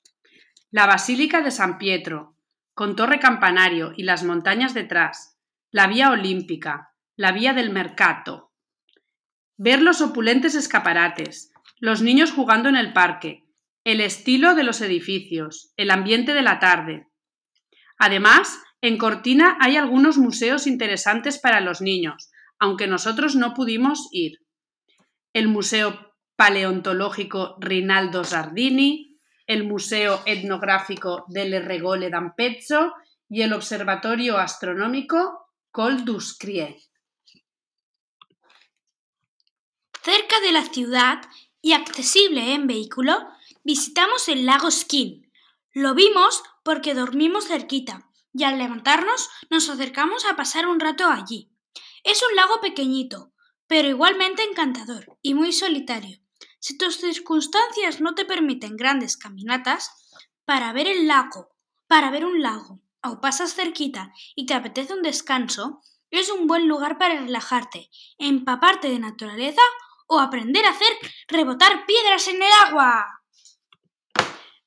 La 0.72 0.86
Basílica 0.86 1.42
de 1.42 1.52
San 1.52 1.78
Pietro, 1.78 2.38
con 2.74 2.96
torre 2.96 3.20
campanario 3.20 3.92
y 3.96 4.04
las 4.04 4.24
montañas 4.24 4.74
detrás, 4.74 5.38
la 5.70 5.88
Vía 5.88 6.10
Olímpica, 6.12 6.94
la 7.18 7.34
Vía 7.34 7.54
del 7.54 7.72
Mercato, 7.72 8.54
Ver 9.58 9.82
los 9.82 10.00
opulentes 10.00 10.56
escaparates, 10.56 11.52
los 11.80 12.02
niños 12.02 12.32
jugando 12.32 12.70
en 12.70 12.78
el 12.78 12.94
parque, 12.94 13.44
el 13.84 14.00
estilo 14.00 14.56
de 14.56 14.64
los 14.64 14.80
edificios, 14.80 15.74
el 15.76 15.92
ambiente 15.92 16.34
de 16.34 16.42
la 16.42 16.60
tarde. 16.60 17.08
Además, 17.98 18.60
en 18.80 18.98
Cortina 18.98 19.58
hay 19.60 19.76
algunos 19.76 20.18
museos 20.18 20.68
interesantes 20.68 21.38
para 21.38 21.60
los 21.60 21.82
niños, 21.82 22.32
aunque 22.60 22.88
nosotros 22.88 23.36
no 23.36 23.54
pudimos 23.54 24.08
ir. 24.12 24.40
El 25.34 25.50
Museo 25.50 26.05
Paleontológico 26.36 27.56
Rinaldo 27.60 28.24
Sardini, 28.24 29.20
el 29.48 29.64
Museo 29.64 30.22
Etnográfico 30.26 31.26
del 31.28 31.64
Regole 31.64 32.10
d'Ampezzo 32.10 32.94
y 33.30 33.42
el 33.42 33.54
Observatorio 33.54 34.38
Astronómico 34.38 35.52
Col 35.72 36.04
d'Uscrie. 36.04 36.82
Cerca 40.04 40.40
de 40.42 40.52
la 40.52 40.64
ciudad 40.64 41.22
y 41.62 41.74
accesible 41.74 42.54
en 42.54 42.68
vehículo, 42.68 43.18
visitamos 43.64 44.28
el 44.28 44.46
lago 44.46 44.70
Skin. 44.70 45.32
Lo 45.74 45.96
vimos 45.96 46.44
porque 46.64 46.94
dormimos 46.94 47.48
cerquita 47.48 48.10
y 48.34 48.44
al 48.44 48.58
levantarnos 48.58 49.30
nos 49.50 49.70
acercamos 49.70 50.26
a 50.26 50.36
pasar 50.36 50.68
un 50.68 50.80
rato 50.80 51.08
allí. 51.08 51.50
Es 52.04 52.22
un 52.30 52.36
lago 52.36 52.62
pequeñito, 52.62 53.32
pero 53.68 53.88
igualmente 53.88 54.44
encantador 54.44 55.18
y 55.22 55.34
muy 55.34 55.54
solitario. 55.54 56.25
Si 56.68 56.80
tus 56.80 56.98
circunstancias 56.98 58.02
no 58.02 58.16
te 58.16 58.26
permiten 58.26 58.76
grandes 58.76 59.18
caminatas, 59.18 59.92
para 60.46 60.74
ver 60.74 60.88
el 60.88 61.08
lago, 61.08 61.56
para 61.86 62.10
ver 62.10 62.26
un 62.26 62.42
lago, 62.42 62.82
o 63.04 63.22
pasas 63.22 63.54
cerquita 63.54 64.12
y 64.34 64.48
te 64.48 64.56
apetece 64.56 64.96
un 64.96 65.04
descanso, 65.04 65.82
es 66.10 66.32
un 66.32 66.48
buen 66.48 66.68
lugar 66.68 66.98
para 66.98 67.22
relajarte, 67.22 67.92
empaparte 68.18 68.90
de 68.90 68.98
naturaleza 68.98 69.62
o 70.08 70.20
aprender 70.20 70.66
a 70.66 70.72
hacer 70.72 70.88
rebotar 71.28 71.86
piedras 71.86 72.28
en 72.30 72.38
el 72.38 72.52
agua. 72.66 73.22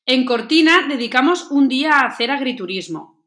En 0.06 0.24
Cortina 0.24 0.86
dedicamos 0.86 1.50
un 1.50 1.66
día 1.66 1.94
a 1.94 2.06
hacer 2.06 2.30
agriturismo. 2.30 3.24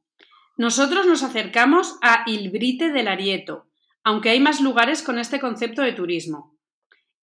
Nosotros 0.55 1.05
nos 1.05 1.23
acercamos 1.23 1.97
a 2.01 2.23
Ilbrite 2.25 2.93
del 2.93 3.09
Arieto, 3.09 3.67
aunque 4.05 4.29
hay 4.29 4.39
más 4.39 4.61
lugares 4.61 5.03
con 5.03 5.19
este 5.19 5.41
concepto 5.41 5.81
de 5.81 5.91
turismo. 5.91 6.55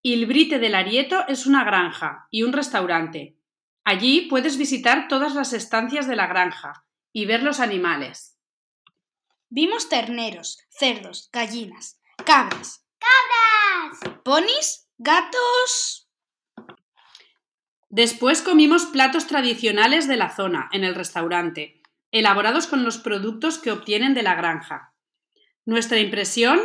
Ilbrite 0.01 0.59
del 0.59 0.75
Arieto 0.75 1.27
es 1.27 1.45
una 1.45 1.65
granja 1.65 2.27
y 2.31 2.43
un 2.43 2.53
restaurante. 2.53 3.37
Allí 3.83 4.27
puedes 4.29 4.57
visitar 4.57 5.07
todas 5.09 5.35
las 5.35 5.51
estancias 5.51 6.07
de 6.07 6.15
la 6.15 6.27
granja 6.27 6.85
y 7.11 7.25
ver 7.25 7.43
los 7.43 7.59
animales. 7.59 8.37
Vimos 9.49 9.89
terneros, 9.89 10.59
cerdos, 10.69 11.29
gallinas, 11.33 11.99
cabras, 12.23 12.85
¡Cabras! 12.99 14.19
ponis, 14.23 14.89
gatos. 14.97 16.09
Después 17.89 18.41
comimos 18.41 18.85
platos 18.85 19.25
tradicionales 19.25 20.07
de 20.07 20.17
la 20.17 20.29
zona, 20.29 20.69
en 20.71 20.83
el 20.83 20.93
restaurante, 20.93 21.81
elaborados 22.11 22.67
con 22.67 22.85
los 22.85 22.99
productos 22.99 23.57
que 23.57 23.71
obtienen 23.71 24.13
de 24.13 24.23
la 24.23 24.35
granja. 24.35 24.93
Nuestra 25.65 25.99
impresión, 25.99 26.59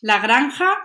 la 0.00 0.18
granja 0.18 0.76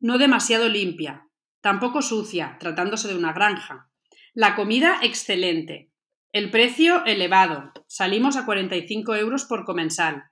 no 0.00 0.18
demasiado 0.18 0.68
limpia, 0.68 1.27
tampoco 1.60 2.02
sucia, 2.02 2.56
tratándose 2.60 3.08
de 3.08 3.16
una 3.16 3.32
granja. 3.32 3.90
La 4.34 4.54
comida 4.54 4.98
excelente. 5.02 5.90
El 6.32 6.50
precio 6.50 7.04
elevado, 7.04 7.72
salimos 7.86 8.36
a 8.36 8.44
45 8.44 9.14
euros 9.16 9.44
por 9.44 9.64
comensal, 9.64 10.24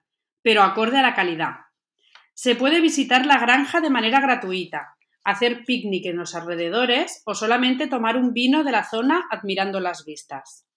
pero 0.43 0.63
acorde 0.63 0.99
a 0.99 1.03
la 1.03 1.15
calidad. 1.15 1.57
Se 2.35 2.55
puede 2.55 2.81
visitar 2.81 3.27
la 3.27 3.39
granja 3.39 3.81
de 3.81 3.91
manera 3.91 4.21
gratuita, 4.21 4.97
hacer 5.25 5.65
picnic 5.65 6.07
en 6.07 6.19
los 6.19 6.35
alrededores 6.35 7.23
o 7.25 7.35
solamente 7.35 7.89
tomar 7.89 8.17
un 8.17 8.33
vino 8.33 8.63
de 8.63 8.71
la 8.71 8.85
zona 8.85 9.27
admirando 9.31 9.81
las 9.81 10.05
vistas. 10.05 10.69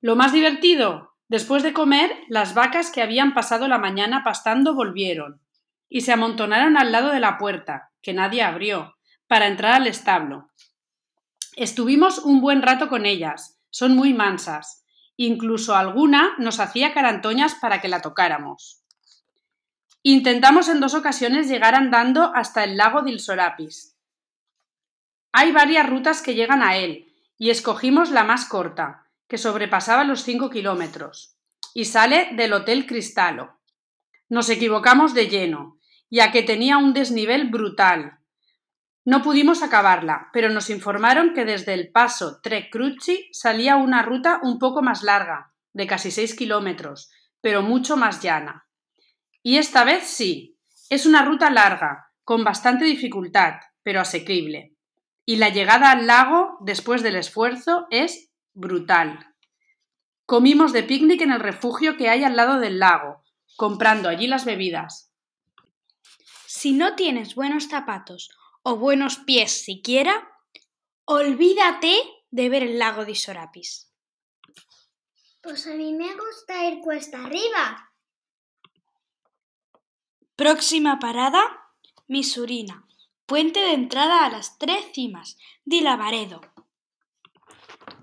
Lo 0.00 0.16
más 0.16 0.32
divertido, 0.32 1.14
después 1.28 1.62
de 1.62 1.74
comer, 1.74 2.10
las 2.28 2.54
vacas 2.54 2.90
que 2.90 3.02
habían 3.02 3.34
pasado 3.34 3.68
la 3.68 3.78
mañana 3.78 4.22
pastando 4.24 4.74
volvieron 4.74 5.42
y 5.88 6.00
se 6.00 6.12
amontonaron 6.12 6.78
al 6.78 6.92
lado 6.92 7.10
de 7.10 7.20
la 7.20 7.36
puerta, 7.36 7.92
que 8.00 8.14
nadie 8.14 8.42
abrió, 8.42 8.93
para 9.26 9.46
entrar 9.46 9.74
al 9.74 9.86
establo. 9.86 10.50
Estuvimos 11.56 12.18
un 12.18 12.40
buen 12.40 12.62
rato 12.62 12.88
con 12.88 13.06
ellas, 13.06 13.60
son 13.70 13.96
muy 13.96 14.12
mansas, 14.14 14.84
incluso 15.16 15.74
alguna 15.76 16.34
nos 16.38 16.60
hacía 16.60 16.92
carantoñas 16.92 17.54
para 17.54 17.80
que 17.80 17.88
la 17.88 18.00
tocáramos. 18.00 18.82
Intentamos 20.02 20.68
en 20.68 20.80
dos 20.80 20.94
ocasiones 20.94 21.48
llegar 21.48 21.74
andando 21.74 22.32
hasta 22.34 22.64
el 22.64 22.76
lago 22.76 23.02
del 23.02 23.20
Sorapis. 23.20 23.96
Hay 25.32 25.50
varias 25.50 25.88
rutas 25.88 26.22
que 26.22 26.34
llegan 26.34 26.62
a 26.62 26.76
él, 26.76 27.12
y 27.38 27.50
escogimos 27.50 28.10
la 28.10 28.22
más 28.22 28.44
corta, 28.44 29.08
que 29.28 29.38
sobrepasaba 29.38 30.04
los 30.04 30.22
5 30.22 30.50
kilómetros, 30.50 31.36
y 31.72 31.86
sale 31.86 32.30
del 32.34 32.52
Hotel 32.52 32.86
Cristalo. 32.86 33.58
Nos 34.28 34.48
equivocamos 34.50 35.14
de 35.14 35.28
lleno, 35.28 35.78
ya 36.10 36.30
que 36.30 36.42
tenía 36.42 36.78
un 36.78 36.92
desnivel 36.92 37.48
brutal. 37.48 38.18
No 39.04 39.22
pudimos 39.22 39.62
acabarla, 39.62 40.30
pero 40.32 40.48
nos 40.48 40.70
informaron 40.70 41.34
que 41.34 41.44
desde 41.44 41.74
el 41.74 41.92
paso 41.92 42.40
Tre 42.42 42.70
Cruci 42.70 43.28
salía 43.32 43.76
una 43.76 44.02
ruta 44.02 44.40
un 44.42 44.58
poco 44.58 44.80
más 44.80 45.02
larga, 45.02 45.52
de 45.74 45.86
casi 45.86 46.10
6 46.10 46.34
kilómetros, 46.34 47.10
pero 47.42 47.60
mucho 47.60 47.98
más 47.98 48.22
llana. 48.22 48.66
Y 49.42 49.58
esta 49.58 49.84
vez 49.84 50.04
sí, 50.04 50.58
es 50.88 51.04
una 51.04 51.22
ruta 51.22 51.50
larga, 51.50 52.12
con 52.24 52.44
bastante 52.44 52.86
dificultad, 52.86 53.56
pero 53.82 54.00
asequible. 54.00 54.74
Y 55.26 55.36
la 55.36 55.50
llegada 55.50 55.90
al 55.90 56.06
lago, 56.06 56.56
después 56.60 57.02
del 57.02 57.16
esfuerzo, 57.16 57.86
es 57.90 58.30
brutal. 58.54 59.34
Comimos 60.24 60.72
de 60.72 60.82
picnic 60.82 61.20
en 61.20 61.32
el 61.32 61.40
refugio 61.40 61.98
que 61.98 62.08
hay 62.08 62.24
al 62.24 62.36
lado 62.36 62.58
del 62.58 62.78
lago, 62.78 63.22
comprando 63.56 64.08
allí 64.08 64.26
las 64.26 64.46
bebidas. 64.46 65.12
Si 66.46 66.72
no 66.72 66.94
tienes 66.94 67.34
buenos 67.34 67.68
zapatos 67.68 68.30
o 68.64 68.76
buenos 68.76 69.18
pies 69.18 69.52
siquiera, 69.52 70.28
olvídate 71.04 71.94
de 72.30 72.48
ver 72.48 72.62
el 72.62 72.78
lago 72.78 73.04
de 73.04 73.14
Sorapis. 73.14 73.92
Pues 75.42 75.66
a 75.66 75.74
mí 75.74 75.92
me 75.92 76.12
gusta 76.14 76.66
ir 76.66 76.80
cuesta 76.80 77.22
arriba. 77.22 77.92
Próxima 80.34 80.98
parada, 80.98 81.42
Misurina. 82.08 82.86
Puente 83.26 83.60
de 83.60 83.74
entrada 83.74 84.24
a 84.24 84.30
las 84.30 84.58
tres 84.58 84.86
cimas 84.94 85.36
de 85.64 85.82
Lavaredo. 85.82 86.40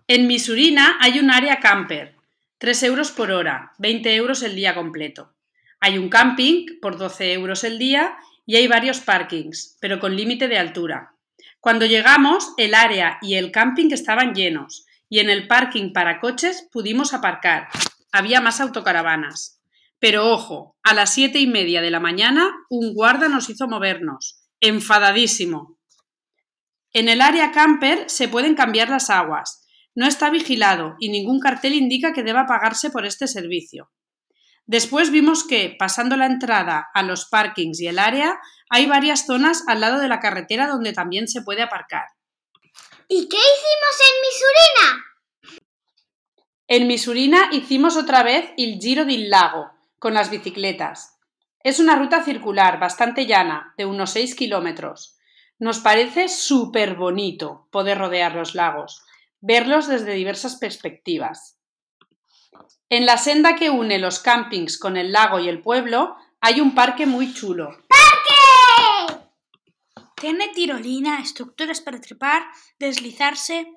En 0.08 0.28
Misurina 0.28 0.98
hay 1.02 1.20
un 1.20 1.32
área 1.32 1.60
camper, 1.60 2.18
3 2.60 2.84
euros 2.84 3.12
por 3.12 3.32
hora, 3.32 3.74
20 3.80 4.16
euros 4.16 4.44
el 4.44 4.56
día 4.56 4.76
completo. 4.76 5.34
Hay 5.80 5.98
un 5.98 6.10
camping 6.10 6.80
por 6.80 6.98
12 6.98 7.34
euros 7.34 7.64
el 7.64 7.80
día 7.80 8.18
y 8.46 8.56
hay 8.56 8.68
varios 8.68 9.00
parkings, 9.00 9.78
pero 9.80 10.00
con 10.00 10.16
límite 10.16 10.48
de 10.48 10.58
altura. 10.58 11.16
Cuando 11.60 11.86
llegamos, 11.86 12.54
el 12.58 12.74
área 12.74 13.18
y 13.22 13.36
el 13.36 13.52
camping 13.52 13.92
estaban 13.92 14.34
llenos 14.34 14.86
y 15.10 15.20
en 15.20 15.30
el 15.30 15.48
parking 15.48 15.94
para 15.94 16.20
coches 16.20 16.68
pudimos 16.72 17.14
aparcar. 17.14 17.68
Había 18.12 18.42
más 18.42 18.62
autocaravanas. 18.62 19.62
Pero 20.00 20.32
ojo, 20.32 20.76
a 20.84 20.94
las 20.96 21.14
siete 21.14 21.40
y 21.40 21.48
media 21.48 21.82
de 21.82 21.92
la 21.92 22.00
mañana 22.00 22.50
un 22.70 22.94
guarda 22.94 23.28
nos 23.28 23.50
hizo 23.50 23.68
movernos. 23.68 24.42
Enfadadísimo. 24.60 25.78
En 26.94 27.08
el 27.08 27.22
área 27.22 27.52
camper 27.52 28.10
se 28.10 28.28
pueden 28.28 28.56
cambiar 28.56 28.90
las 28.90 29.10
aguas. 29.10 29.68
No 29.94 30.08
está 30.08 30.30
vigilado 30.30 30.96
y 31.00 31.10
ningún 31.10 31.40
cartel 31.40 31.74
indica 31.74 32.14
que 32.14 32.24
deba 32.24 32.48
pagarse 32.48 32.90
por 32.90 33.06
este 33.06 33.28
servicio. 33.28 33.92
Después 34.66 35.12
vimos 35.12 35.44
que, 35.44 35.76
pasando 35.78 36.16
la 36.18 36.28
entrada 36.28 36.90
a 36.94 37.04
los 37.04 37.26
parkings 37.26 37.80
y 37.82 37.88
el 37.88 38.00
área, 38.00 38.40
hay 38.70 38.86
varias 38.86 39.26
zonas 39.26 39.64
al 39.68 39.82
lado 39.82 40.00
de 40.00 40.08
la 40.08 40.20
carretera 40.20 40.68
donde 40.68 40.94
también 40.94 41.28
se 41.28 41.42
puede 41.42 41.62
aparcar. 41.62 42.06
¿Y 43.08 43.28
qué 43.28 43.38
hicimos 43.38 43.96
en 44.08 44.22
Misurina? 44.22 45.06
En 46.68 46.88
Misurina 46.88 47.50
hicimos 47.52 47.98
otra 47.98 48.24
vez 48.24 48.52
el 48.58 48.80
Giro 48.80 49.04
del 49.04 49.30
Lago, 49.30 49.72
con 50.00 50.14
las 50.14 50.30
bicicletas. 50.30 51.20
Es 51.64 51.80
una 51.80 51.96
ruta 51.96 52.24
circular 52.24 52.80
bastante 52.80 53.26
llana, 53.26 53.74
de 53.78 53.86
unos 53.86 54.12
6 54.12 54.36
kilómetros. 54.36 55.18
Nos 55.60 55.80
parece 55.80 56.30
súper 56.30 56.96
bonito 56.96 57.68
poder 57.72 57.98
rodear 57.98 58.34
los 58.36 58.56
lagos, 58.56 59.04
verlos 59.42 59.88
desde 59.88 60.14
diversas 60.14 60.56
perspectivas. 60.56 61.61
En 62.90 63.06
la 63.06 63.18
senda 63.18 63.56
que 63.56 63.70
une 63.70 64.00
los 64.00 64.20
campings 64.20 64.78
con 64.78 64.98
el 64.98 65.12
lago 65.12 65.40
y 65.40 65.48
el 65.48 65.62
pueblo 65.62 66.16
hay 66.42 66.60
un 66.60 66.76
parque 66.76 67.06
muy 67.06 67.34
chulo. 67.34 67.70
¡Parque! 67.88 69.24
Tiene 70.16 70.50
tirolina, 70.50 71.22
estructuras 71.22 71.82
para 71.82 72.02
trepar, 72.02 72.44
deslizarse. 72.80 73.72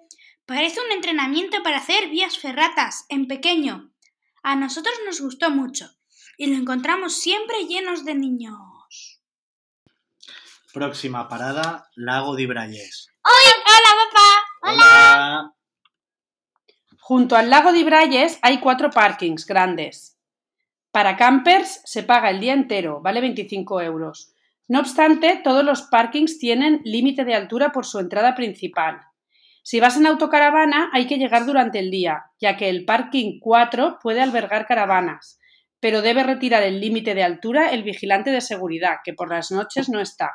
Parece 0.47 0.81
un 0.81 0.93
entrenamiento 0.93 1.62
para 1.62 1.78
hacer 1.78 2.09
vías 2.09 2.38
ferratas 2.38 3.07
en 3.09 3.28
pequeño. 3.28 3.93
A 4.43 4.57
nosotros 4.57 4.95
nos 5.07 5.21
gustó 5.21 5.50
mucho 5.50 5.90
y 6.37 6.49
lo 6.49 6.57
encontramos 6.57 7.14
siempre 7.14 7.66
llenos 7.66 8.04
de 8.04 8.14
niños. 8.14 9.21
Próxima 10.73 11.28
parada, 11.28 11.88
Lago 11.95 12.35
de 12.35 12.47
Brayes. 12.47 13.07
¡Hola, 13.23 13.93
papá! 14.11 14.73
Hola. 14.73 15.53
Junto 17.06 17.37
al 17.37 17.50
lago 17.50 17.70
de 17.75 17.84
Brayes 17.84 18.38
hay 18.40 18.61
cuatro 18.61 18.88
parkings 18.88 19.44
grandes. 19.44 20.18
Para 20.90 21.18
campers 21.18 21.82
se 21.84 22.02
paga 22.02 22.30
el 22.30 22.40
día 22.40 22.54
entero, 22.54 23.02
vale 23.02 23.20
25 23.20 23.82
euros. 23.82 24.32
No 24.68 24.80
obstante, 24.80 25.38
todos 25.44 25.62
los 25.62 25.82
parkings 25.82 26.38
tienen 26.38 26.80
límite 26.82 27.26
de 27.26 27.34
altura 27.34 27.73
por 27.73 27.84
su 27.84 27.99
entrada 27.99 28.34
principal. 28.34 29.02
Si 29.62 29.80
vas 29.80 29.99
en 29.99 30.06
autocaravana 30.06 30.88
hay 30.95 31.06
que 31.06 31.19
llegar 31.19 31.45
durante 31.45 31.78
el 31.78 31.90
día, 31.90 32.23
ya 32.40 32.56
que 32.56 32.71
el 32.71 32.86
parking 32.86 33.38
4 33.38 33.99
puede 34.02 34.23
albergar 34.23 34.64
caravanas, 34.64 35.38
pero 35.80 36.00
debe 36.00 36.23
retirar 36.23 36.62
el 36.62 36.80
límite 36.80 37.14
de 37.14 37.23
altura 37.23 37.69
el 37.69 37.82
vigilante 37.82 38.30
de 38.30 38.40
seguridad, 38.40 39.00
que 39.04 39.12
por 39.12 39.28
las 39.28 39.50
noches 39.50 39.90
no 39.90 40.00
está. 40.00 40.30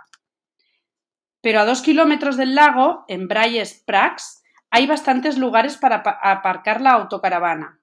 Pero 1.42 1.62
a 1.62 1.66
dos 1.66 1.82
kilómetros 1.82 2.38
del 2.38 2.54
lago, 2.54 3.06
en 3.08 3.28
Brayes 3.28 3.82
Prax, 3.88 4.39
hay 4.72 4.88
bastantes 4.88 5.38
lugares 5.38 5.78
para 5.78 5.98
aparcar 5.98 6.82
la 6.82 6.92
autocaravana. 6.92 7.82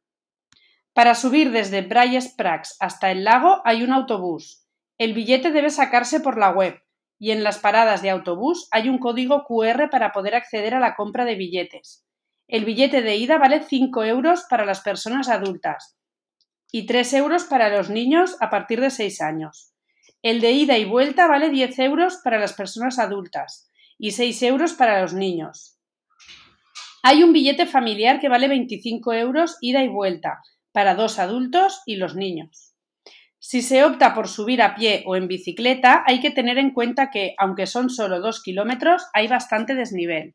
Para 0.92 1.14
subir 1.14 1.50
desde 1.50 1.82
Brayes 1.82 2.34
Prax 2.36 2.76
hasta 2.80 3.10
el 3.10 3.24
lago 3.24 3.60
hay 3.64 3.82
un 3.82 3.92
autobús. 3.92 4.66
El 4.98 5.12
billete 5.12 5.50
debe 5.50 5.70
sacarse 5.70 6.20
por 6.20 6.38
la 6.38 6.50
web 6.50 6.80
y 7.18 7.32
en 7.32 7.42
las 7.42 7.58
paradas 7.58 8.02
de 8.02 8.10
autobús 8.10 8.68
hay 8.70 8.88
un 8.88 8.98
código 8.98 9.44
QR 9.44 9.90
para 9.90 10.12
poder 10.12 10.34
acceder 10.34 10.74
a 10.74 10.80
la 10.80 10.94
compra 10.94 11.24
de 11.24 11.34
billetes. 11.34 12.06
El 12.48 12.64
billete 12.64 13.02
de 13.02 13.16
ida 13.16 13.38
vale 13.38 13.62
5 13.62 14.04
euros 14.04 14.46
para 14.48 14.64
las 14.64 14.80
personas 14.80 15.28
adultas 15.28 15.98
y 16.70 16.86
3 16.86 17.12
euros 17.14 17.44
para 17.44 17.68
los 17.68 17.90
niños 17.90 18.36
a 18.40 18.50
partir 18.50 18.80
de 18.80 18.90
6 18.90 19.20
años. 19.20 19.72
El 20.22 20.40
de 20.40 20.52
ida 20.52 20.78
y 20.78 20.84
vuelta 20.84 21.26
vale 21.26 21.50
10 21.50 21.78
euros 21.80 22.20
para 22.22 22.38
las 22.38 22.52
personas 22.52 22.98
adultas 22.98 23.70
y 23.98 24.12
6 24.12 24.42
euros 24.44 24.74
para 24.74 25.00
los 25.02 25.12
niños. 25.12 25.75
Hay 27.08 27.22
un 27.22 27.32
billete 27.32 27.66
familiar 27.66 28.18
que 28.18 28.28
vale 28.28 28.48
25 28.48 29.12
euros 29.12 29.58
ida 29.60 29.84
y 29.84 29.86
vuelta 29.86 30.42
para 30.72 30.96
dos 30.96 31.20
adultos 31.20 31.82
y 31.86 31.94
los 31.94 32.16
niños. 32.16 32.74
Si 33.38 33.62
se 33.62 33.84
opta 33.84 34.12
por 34.12 34.26
subir 34.26 34.60
a 34.60 34.74
pie 34.74 35.04
o 35.06 35.14
en 35.14 35.28
bicicleta, 35.28 36.02
hay 36.04 36.18
que 36.18 36.32
tener 36.32 36.58
en 36.58 36.72
cuenta 36.72 37.12
que, 37.12 37.36
aunque 37.38 37.68
son 37.68 37.90
solo 37.90 38.18
dos 38.18 38.42
kilómetros, 38.42 39.04
hay 39.12 39.28
bastante 39.28 39.76
desnivel. 39.76 40.34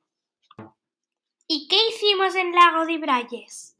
¿Y 1.45 1.67
qué 1.67 1.75
hicimos 1.89 2.35
en 2.37 2.53
Lago 2.53 2.85
de 2.85 2.97
Brayes? 2.99 3.75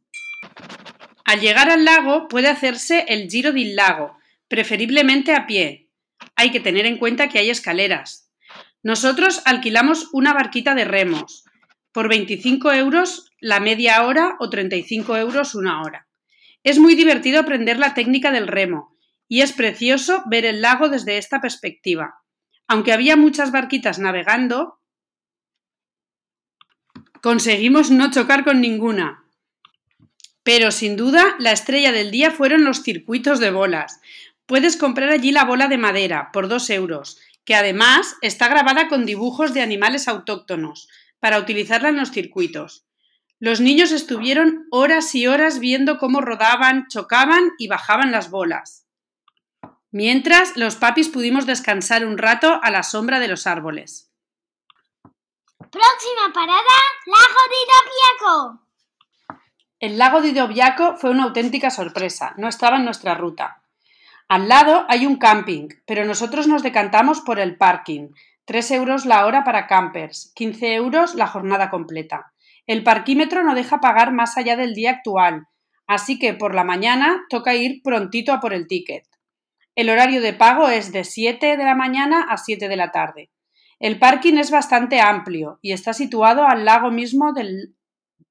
Al 1.23 1.39
llegar 1.39 1.69
al 1.69 1.85
lago 1.85 2.27
puede 2.27 2.49
hacerse 2.49 3.05
el 3.07 3.29
giro 3.29 3.53
del 3.53 3.77
lago, 3.77 4.17
preferiblemente 4.49 5.33
a 5.33 5.47
pie. 5.47 5.87
Hay 6.35 6.51
que 6.51 6.59
tener 6.59 6.85
en 6.85 6.97
cuenta 6.97 7.29
que 7.29 7.39
hay 7.39 7.51
escaleras. 7.51 8.29
Nosotros 8.83 9.43
alquilamos 9.45 10.09
una 10.11 10.33
barquita 10.33 10.75
de 10.75 10.83
remos, 10.83 11.45
por 11.91 12.09
25 12.09 12.71
euros 12.73 13.31
la 13.39 13.59
media 13.59 14.03
hora 14.05 14.35
o 14.39 14.49
35 14.49 15.17
euros 15.17 15.55
una 15.55 15.81
hora. 15.81 16.07
Es 16.63 16.79
muy 16.79 16.95
divertido 16.95 17.39
aprender 17.39 17.79
la 17.79 17.93
técnica 17.93 18.31
del 18.31 18.47
remo 18.47 18.95
y 19.27 19.41
es 19.41 19.51
precioso 19.53 20.23
ver 20.27 20.45
el 20.45 20.61
lago 20.61 20.89
desde 20.89 21.17
esta 21.17 21.41
perspectiva. 21.41 22.21
Aunque 22.67 22.93
había 22.93 23.15
muchas 23.15 23.51
barquitas 23.51 23.99
navegando, 23.99 24.79
conseguimos 27.21 27.91
no 27.91 28.11
chocar 28.11 28.43
con 28.43 28.61
ninguna. 28.61 29.23
Pero 30.43 30.71
sin 30.71 30.95
duda 30.95 31.35
la 31.39 31.51
estrella 31.51 31.91
del 31.91 32.11
día 32.11 32.31
fueron 32.31 32.63
los 32.63 32.83
circuitos 32.83 33.39
de 33.39 33.51
bolas. 33.51 33.99
Puedes 34.45 34.75
comprar 34.75 35.09
allí 35.09 35.31
la 35.31 35.45
bola 35.45 35.67
de 35.67 35.77
madera 35.77 36.29
por 36.31 36.47
2 36.47 36.69
euros, 36.71 37.19
que 37.45 37.55
además 37.55 38.15
está 38.21 38.47
grabada 38.47 38.87
con 38.87 39.05
dibujos 39.05 39.53
de 39.53 39.61
animales 39.61 40.07
autóctonos, 40.07 40.87
para 41.21 41.39
utilizarla 41.39 41.87
en 41.89 41.97
los 41.97 42.11
circuitos. 42.11 42.85
Los 43.39 43.61
niños 43.61 43.93
estuvieron 43.93 44.67
horas 44.71 45.15
y 45.15 45.27
horas 45.27 45.59
viendo 45.59 45.97
cómo 45.97 46.19
rodaban, 46.19 46.87
chocaban 46.89 47.53
y 47.57 47.69
bajaban 47.69 48.11
las 48.11 48.29
bolas. 48.29 48.85
Mientras, 49.91 50.57
los 50.57 50.75
papis 50.75 51.09
pudimos 51.09 51.45
descansar 51.45 52.05
un 52.05 52.17
rato 52.17 52.59
a 52.61 52.69
la 52.71 52.83
sombra 52.83 53.19
de 53.19 53.27
los 53.27 53.47
árboles. 53.47 54.11
Próxima 55.57 56.33
parada, 56.33 56.77
Lago 57.05 57.43
de 57.49 58.27
Dobiaco. 58.27 58.67
El 59.79 59.97
lago 59.97 60.21
de 60.21 60.33
Dobiaco 60.33 60.97
fue 60.97 61.09
una 61.09 61.23
auténtica 61.23 61.71
sorpresa, 61.71 62.33
no 62.37 62.47
estaba 62.47 62.77
en 62.77 62.85
nuestra 62.85 63.15
ruta. 63.15 63.63
Al 64.27 64.47
lado 64.47 64.85
hay 64.87 65.05
un 65.05 65.17
camping, 65.17 65.67
pero 65.85 66.05
nosotros 66.05 66.47
nos 66.47 66.63
decantamos 66.63 67.21
por 67.21 67.39
el 67.39 67.57
parking, 67.57 68.09
3 68.45 68.71
euros 68.71 69.05
la 69.05 69.25
hora 69.25 69.43
para 69.43 69.67
campers, 69.67 70.31
15 70.35 70.73
euros 70.73 71.15
la 71.15 71.27
jornada 71.27 71.69
completa. 71.69 72.33
El 72.67 72.83
parquímetro 72.83 73.43
no 73.43 73.55
deja 73.55 73.79
pagar 73.79 74.13
más 74.13 74.37
allá 74.37 74.55
del 74.55 74.73
día 74.73 74.91
actual, 74.91 75.47
así 75.87 76.19
que 76.19 76.33
por 76.33 76.55
la 76.55 76.63
mañana 76.63 77.25
toca 77.29 77.55
ir 77.55 77.81
prontito 77.83 78.33
a 78.33 78.39
por 78.39 78.53
el 78.53 78.67
ticket. 78.67 79.05
El 79.75 79.89
horario 79.89 80.21
de 80.21 80.33
pago 80.33 80.69
es 80.69 80.91
de 80.91 81.03
7 81.03 81.57
de 81.57 81.63
la 81.63 81.75
mañana 81.75 82.25
a 82.29 82.37
7 82.37 82.67
de 82.67 82.75
la 82.75 82.91
tarde. 82.91 83.31
El 83.79 83.99
parking 83.99 84.35
es 84.35 84.51
bastante 84.51 84.99
amplio 84.99 85.59
y 85.61 85.71
está 85.71 85.93
situado 85.93 86.45
al 86.45 86.65
lago 86.65 86.91
mismo 86.91 87.33
del, 87.33 87.75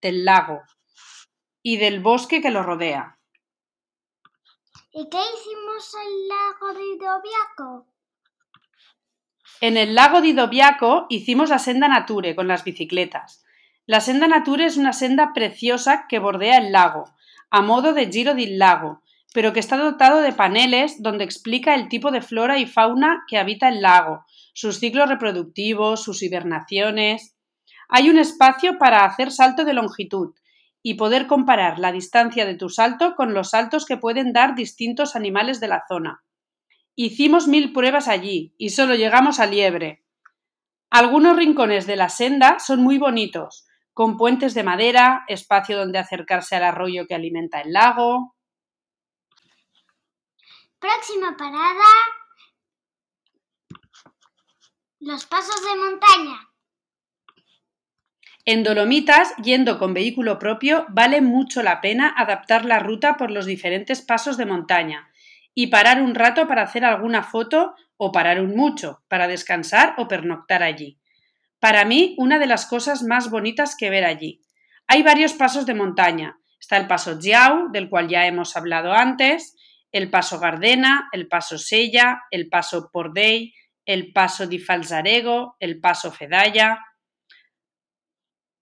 del 0.01 0.25
lago 0.25 0.63
y 1.63 1.77
del 1.77 2.01
bosque 2.01 2.41
que 2.41 2.51
lo 2.51 2.63
rodea. 2.63 3.19
¿Y 4.93 5.09
qué 5.09 5.19
hicimos 5.19 5.95
el 6.05 6.29
lago 6.29 6.75
de 6.75 6.97
Dobiaco? 6.99 7.90
En 9.63 9.77
el 9.77 9.95
lago 9.95 10.23
Dobiaco 10.23 11.05
hicimos 11.11 11.51
la 11.51 11.59
senda 11.59 11.87
Nature 11.87 12.35
con 12.35 12.49
las 12.49 12.65
bicicletas. 12.65 13.45
La 13.85 14.01
senda 14.01 14.27
Nature 14.27 14.65
es 14.65 14.79
una 14.79 14.95
senda 14.95 15.35
preciosa 15.35 16.07
que 16.09 16.19
bordea 16.19 16.57
el 16.57 16.73
lago, 16.73 17.05
a 17.51 17.61
modo 17.61 17.93
de 17.93 18.11
giro 18.11 18.35
del 18.35 18.59
lago. 18.59 19.03
pero 19.33 19.53
que 19.53 19.61
está 19.61 19.77
dotado 19.77 20.23
de 20.23 20.33
paneles 20.33 21.03
donde 21.03 21.23
explica 21.23 21.77
el 21.77 21.89
tipo 21.89 22.11
de 22.11 22.21
flora 22.21 22.59
y 22.59 22.67
fauna 22.67 23.23
que 23.29 23.39
habita 23.39 23.69
el 23.69 23.81
lago, 23.81 24.25
sus 24.55 24.81
ciclos 24.81 25.09
reproductivos, 25.09 26.03
sus 26.03 26.23
hibernaciones. 26.25 27.37
Hay 27.89 28.11
un 28.11 28.19
espacio 28.19 28.77
para 28.77 29.05
hacer 29.05 29.31
salto 29.31 29.65
de 29.65 29.75
longitud 29.75 30.35
y 30.83 30.95
poder 30.95 31.29
comparar 31.29 31.79
la 31.79 31.93
distancia 31.93 32.45
de 32.45 32.57
tu 32.57 32.71
salto 32.71 33.15
con 33.15 33.33
los 33.35 33.51
saltos 33.51 33.85
que 33.85 33.99
pueden 33.99 34.33
dar 34.33 34.57
distintos 34.57 35.15
animales 35.15 35.61
de 35.61 35.69
la 35.69 35.85
zona. 35.87 36.25
Hicimos 36.97 37.47
mil 37.47 37.73
pruebas 37.73 38.09
allí 38.09 38.55
y 38.59 38.71
solo 38.71 38.95
llegamos 38.95 39.41
a 39.41 39.47
liebre. 39.47 40.05
Algunos 40.91 41.37
rincones 41.37 41.87
de 41.87 41.97
la 41.97 42.09
senda 42.09 42.59
son 42.59 42.83
muy 42.83 42.99
bonitos, 42.99 43.67
con 43.95 44.17
puentes 44.17 44.55
de 44.55 44.65
madera, 44.65 45.25
espacio 45.29 45.79
donde 45.79 45.99
acercarse 45.99 46.57
al 46.57 46.65
arroyo 46.65 47.07
que 47.07 47.15
alimenta 47.15 47.61
el 47.61 47.73
lago. 47.73 48.35
Próxima 50.81 51.37
parada. 51.37 51.87
Los 54.99 55.27
pasos 55.27 55.63
de 55.63 55.77
montaña. 55.77 56.49
En 58.45 58.65
Dolomitas, 58.65 59.35
yendo 59.37 59.79
con 59.79 59.95
vehículo 59.95 60.39
propio, 60.39 60.87
vale 60.89 61.21
mucho 61.21 61.63
la 61.63 61.81
pena 61.81 62.13
adaptar 62.17 62.65
la 62.65 62.81
ruta 62.81 63.17
por 63.17 63.31
los 63.31 63.47
diferentes 63.47 64.03
pasos 64.03 64.37
de 64.37 64.47
montaña 64.47 65.10
y 65.61 65.67
parar 65.67 66.01
un 66.01 66.15
rato 66.15 66.49
para 66.49 66.63
hacer 66.63 66.87
alguna 66.87 67.23
foto 67.23 67.75
o 67.99 68.13
parar 68.13 68.41
un 68.41 68.57
mucho 68.57 69.03
para 69.09 69.29
descansar 69.29 69.93
o 69.99 70.09
pernoctar 70.09 70.63
allí. 70.63 70.99
Para 71.59 71.85
mí, 71.85 72.15
una 72.17 72.39
de 72.39 72.47
las 72.47 72.65
cosas 72.65 73.03
más 73.03 73.29
bonitas 73.29 73.77
que 73.77 73.91
ver 73.91 74.07
allí. 74.07 74.41
Hay 74.87 75.03
varios 75.03 75.35
pasos 75.35 75.67
de 75.67 75.75
montaña. 75.75 76.39
Está 76.59 76.79
el 76.79 76.87
paso 76.87 77.21
Jiao, 77.21 77.69
del 77.73 77.91
cual 77.91 78.09
ya 78.09 78.25
hemos 78.25 78.57
hablado 78.57 78.95
antes, 78.95 79.55
el 79.93 80.09
paso 80.09 80.41
Gardena, 80.41 81.11
el 81.13 81.29
paso 81.29 81.59
Sella, 81.59 82.23
el 82.31 82.49
paso 82.49 82.89
Pordey, 82.91 83.53
el 83.85 84.15
paso 84.15 84.47
di 84.47 84.61
Falzarego, 84.61 85.57
el 85.61 85.79
paso 85.79 86.11
Fedaya. 86.11 86.79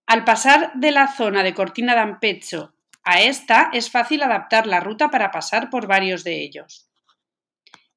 Al 0.09 0.25
pasar 0.25 0.73
de 0.75 0.91
la 0.91 1.07
zona 1.07 1.45
de 1.45 1.55
Cortina 1.55 1.95
d'Ampezzo 1.95 2.75
a 3.05 3.21
esta, 3.21 3.71
es 3.73 3.89
fácil 3.89 4.25
adaptar 4.25 4.67
la 4.67 4.81
ruta 4.81 5.13
para 5.13 5.31
pasar 5.31 5.71
por 5.71 5.87
varios 5.87 6.25
de 6.25 6.43
ellos. 6.43 6.88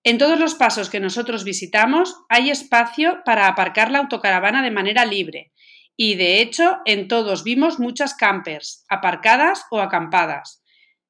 En 0.03 0.17
todos 0.17 0.39
los 0.39 0.55
pasos 0.55 0.89
que 0.89 0.99
nosotros 0.99 1.43
visitamos 1.43 2.17
hay 2.27 2.49
espacio 2.49 3.21
para 3.23 3.47
aparcar 3.47 3.91
la 3.91 3.99
autocaravana 3.99 4.63
de 4.63 4.71
manera 4.71 5.05
libre 5.05 5.51
y 5.95 6.15
de 6.15 6.41
hecho 6.41 6.79
en 6.85 7.07
todos 7.07 7.43
vimos 7.43 7.79
muchas 7.79 8.15
campers, 8.15 8.83
aparcadas 8.89 9.65
o 9.69 9.79
acampadas. 9.79 10.63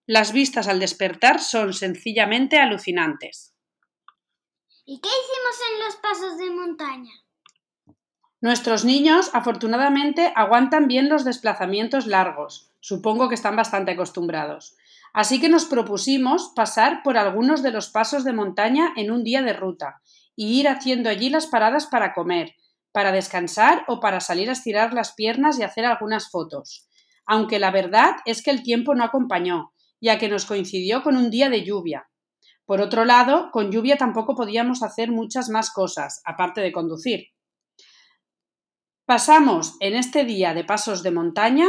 Las 0.06 0.34
vistas 0.34 0.68
al 0.68 0.80
despertar 0.80 1.40
son 1.40 1.74
sencillamente 1.74 2.60
alucinantes. 2.60 3.56
¿Y 4.86 5.00
qué 5.00 5.08
hicimos 5.08 5.56
en 5.72 5.86
los 5.86 5.96
pasos 5.96 6.38
de 6.38 6.50
montaña? 6.50 7.12
Nuestros 8.42 8.84
niños, 8.84 9.30
afortunadamente, 9.34 10.34
aguantan 10.36 10.88
bien 10.90 11.08
los 11.08 11.24
desplazamientos 11.24 12.08
largos. 12.08 12.74
Supongo 12.82 13.30
que 13.30 13.36
están 13.36 13.56
bastante 13.56 13.92
acostumbrados. 13.92 14.76
Así 15.14 15.42
que 15.42 15.50
nos 15.50 15.66
propusimos 15.66 16.54
pasar 16.56 17.02
por 17.04 17.18
algunos 17.18 17.64
de 17.64 17.72
los 17.72 17.90
pasos 17.90 18.24
de 18.24 18.34
montaña 18.34 18.94
en 18.96 19.12
un 19.12 19.24
día 19.24 19.42
de 19.42 19.54
ruta 19.54 20.02
y 20.36 20.60
ir 20.60 20.70
haciendo 20.70 21.10
allí 21.10 21.30
las 21.30 21.48
paradas 21.48 21.88
para 21.88 22.14
comer, 22.14 22.56
para 22.92 23.12
descansar 23.12 23.84
o 23.88 24.00
para 24.00 24.22
salir 24.22 24.50
a 24.50 24.54
estirar 24.54 24.94
las 24.94 25.14
piernas 25.14 25.60
y 25.60 25.64
hacer 25.64 25.86
algunas 25.86 26.30
fotos. 26.30 26.88
Aunque 27.26 27.60
la 27.60 27.72
verdad 27.72 28.16
es 28.26 28.42
que 28.42 28.52
el 28.52 28.64
tiempo 28.64 28.96
no 28.96 29.04
acompañó, 29.04 29.74
ya 30.00 30.18
que 30.18 30.30
nos 30.30 30.46
coincidió 30.46 31.04
con 31.04 31.18
un 31.18 31.30
día 31.30 31.50
de 31.50 31.64
lluvia. 31.64 32.10
Por 32.66 32.82
otro 32.82 33.04
lado, 33.04 33.50
con 33.52 33.72
lluvia 33.72 33.98
tampoco 33.98 34.36
podíamos 34.36 34.82
hacer 34.82 35.12
muchas 35.12 35.50
más 35.50 35.72
cosas, 35.72 36.22
aparte 36.26 36.62
de 36.62 36.72
conducir. 36.72 37.28
Pasamos 39.06 39.76
en 39.82 39.96
este 39.96 40.24
día 40.24 40.54
de 40.54 40.64
pasos 40.64 41.04
de 41.04 41.12
montaña 41.12 41.68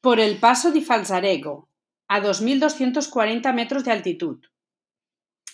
por 0.00 0.18
el 0.18 0.38
paso 0.38 0.72
di 0.72 0.82
Falzarego, 0.82 1.68
a 2.08 2.20
2.240 2.20 3.52
metros 3.52 3.84
de 3.84 3.92
altitud. 3.92 4.38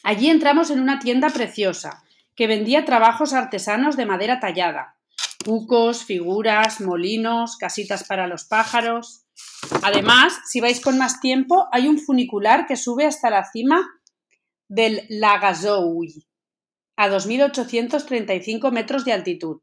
Allí 0.03 0.31
entramos 0.31 0.71
en 0.71 0.81
una 0.81 0.99
tienda 0.99 1.31
preciosa, 1.31 2.03
que 2.35 2.47
vendía 2.47 2.85
trabajos 2.85 3.33
artesanos 3.33 3.97
de 3.97 4.07
madera 4.07 4.41
tallada, 4.41 4.97
cucos, 5.45 6.05
figuras, 6.05 6.81
molinos, 6.81 7.57
casitas 7.57 8.05
para 8.05 8.27
los 8.27 8.45
pájaros. 8.45 9.25
Además, 9.83 10.39
si 10.47 10.61
vais 10.61 10.81
con 10.81 10.99
más 10.99 11.21
tiempo, 11.21 11.67
hay 11.73 11.89
un 11.89 11.99
funicular 11.99 12.67
que 12.67 12.77
sube 12.77 13.07
hasta 13.07 13.31
la 13.31 13.45
cima 13.51 13.87
del 14.69 15.07
Lagazoui, 15.09 16.27
a 16.97 17.09
2.835 17.09 18.71
metros 18.71 19.05
de 19.05 19.13
altitud. 19.13 19.61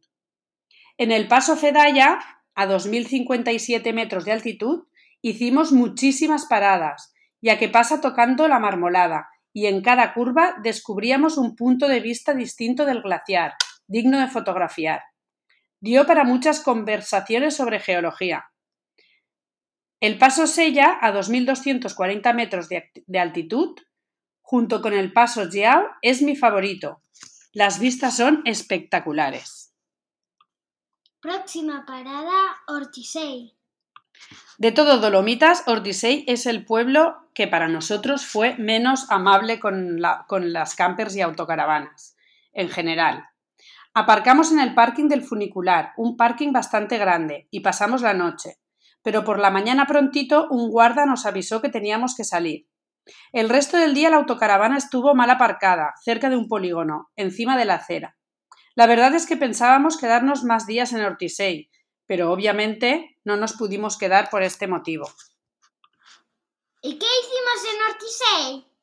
En 0.98 1.12
el 1.12 1.28
paso 1.28 1.56
Fedaya 1.56 2.20
a 2.56 2.68
2.057 2.68 3.94
metros 3.94 4.26
de 4.26 4.32
altitud, 4.32 4.84
hicimos 5.22 5.72
muchísimas 5.72 6.46
paradas, 6.46 7.14
ya 7.42 7.58
que 7.58 7.70
pasa 7.70 8.02
tocando 8.02 8.48
la 8.48 8.60
marmolada, 8.60 9.30
y 9.54 9.68
en 9.68 9.82
cada 9.82 10.14
curva 10.14 10.56
descubríamos 10.64 11.38
un 11.38 11.56
punto 11.56 11.88
de 11.88 12.00
vista 12.00 12.34
distinto 12.34 12.86
del 12.86 13.02
glaciar, 13.02 13.54
digno 13.88 14.20
de 14.20 14.28
fotografiar. 14.28 15.04
Dio 15.80 16.06
para 16.06 16.24
muchas 16.24 16.60
conversaciones 16.62 17.56
sobre 17.56 17.80
geología. 17.80 18.46
El 20.00 20.18
paso 20.18 20.48
Sella, 20.48 20.98
a 21.02 21.14
2.240 21.14 22.34
metros 22.34 22.68
de, 22.68 23.20
altitud, 23.20 23.80
junto 24.42 24.82
con 24.82 24.94
el 24.94 25.14
paso 25.14 25.50
Jiao, 25.50 25.86
es 26.02 26.22
mi 26.22 26.36
favorito. 26.36 27.02
Las 27.54 27.80
vistas 27.80 28.18
son 28.18 28.42
espectaculares. 28.46 29.63
Próxima 31.24 31.86
parada, 31.86 32.58
Ortisei. 32.68 33.56
De 34.58 34.74
todo 34.74 35.00
Dolomitas, 35.00 35.64
Ortisei 35.68 36.26
es 36.28 36.46
el 36.46 36.66
pueblo 36.66 37.30
que 37.34 37.48
para 37.48 37.70
nosotros 37.70 38.26
fue 38.26 38.58
menos 38.58 39.10
amable 39.10 39.58
con, 39.62 40.02
con 40.28 40.52
las 40.52 40.76
campers 40.76 41.16
y 41.16 41.22
autocaravanas, 41.22 42.18
en 42.52 42.68
general. 42.68 43.24
Aparcamos 43.94 44.52
en 44.52 44.60
el 44.60 44.74
parking 44.74 45.08
del 45.08 45.24
funicular, 45.24 45.94
un 45.96 46.18
parking 46.18 46.52
bastante 46.52 46.98
grande, 46.98 47.48
y 47.52 47.62
pasamos 47.62 48.02
la 48.02 48.14
noche. 48.14 48.58
Pero 49.02 49.24
por 49.24 49.40
la 49.40 49.50
mañana 49.50 49.86
prontito 49.86 50.50
un 50.50 50.70
guarda 50.70 51.06
nos 51.06 51.26
avisó 51.26 51.62
que 51.62 51.70
teníamos 51.70 52.18
que 52.18 52.26
salir. 52.26 52.68
El 53.32 53.48
resto 53.48 53.78
del 53.78 53.94
día 53.94 54.10
la 54.10 54.18
autocaravana 54.18 54.76
estuvo 54.76 55.16
mal 55.16 55.30
aparcada, 55.30 55.94
cerca 56.04 56.30
de 56.30 56.36
un 56.36 56.50
polígono, 56.50 57.12
encima 57.16 57.58
de 57.58 57.64
la 57.64 57.76
acera. 57.76 58.18
La 58.76 58.88
verdad 58.88 59.14
es 59.14 59.26
que 59.26 59.38
pensábamos 59.38 59.98
quedarnos 59.98 60.44
más 60.44 60.66
días 60.66 60.94
en 60.94 61.02
Ortisei, 61.02 61.70
pero 62.08 62.32
obviamente 62.32 63.18
no 63.24 63.38
nos 63.38 63.54
pudimos 63.54 63.98
quedar 63.98 64.30
por 64.30 64.44
este 64.44 64.68
motivo. 64.68 65.08
¿Y 66.82 66.98
qué 66.98 67.06
hicimos 67.06 67.74
en 67.74 67.92
Ortisei? 67.92 68.74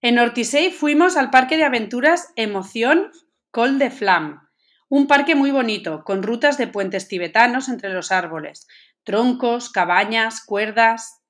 En 0.00 0.18
Ortisei 0.18 0.70
fuimos 0.70 1.16
al 1.16 1.30
parque 1.30 1.56
de 1.56 1.64
aventuras 1.64 2.32
Emoción 2.36 3.10
Col 3.50 3.78
de 3.78 3.90
Flam, 3.90 4.48
un 4.88 5.06
parque 5.06 5.34
muy 5.34 5.50
bonito, 5.50 6.04
con 6.04 6.22
rutas 6.22 6.56
de 6.56 6.66
puentes 6.66 7.08
tibetanos 7.08 7.68
entre 7.68 7.90
los 7.90 8.12
árboles, 8.12 8.68
troncos, 9.04 9.70
cabañas, 9.70 10.44
cuerdas. 10.44 11.22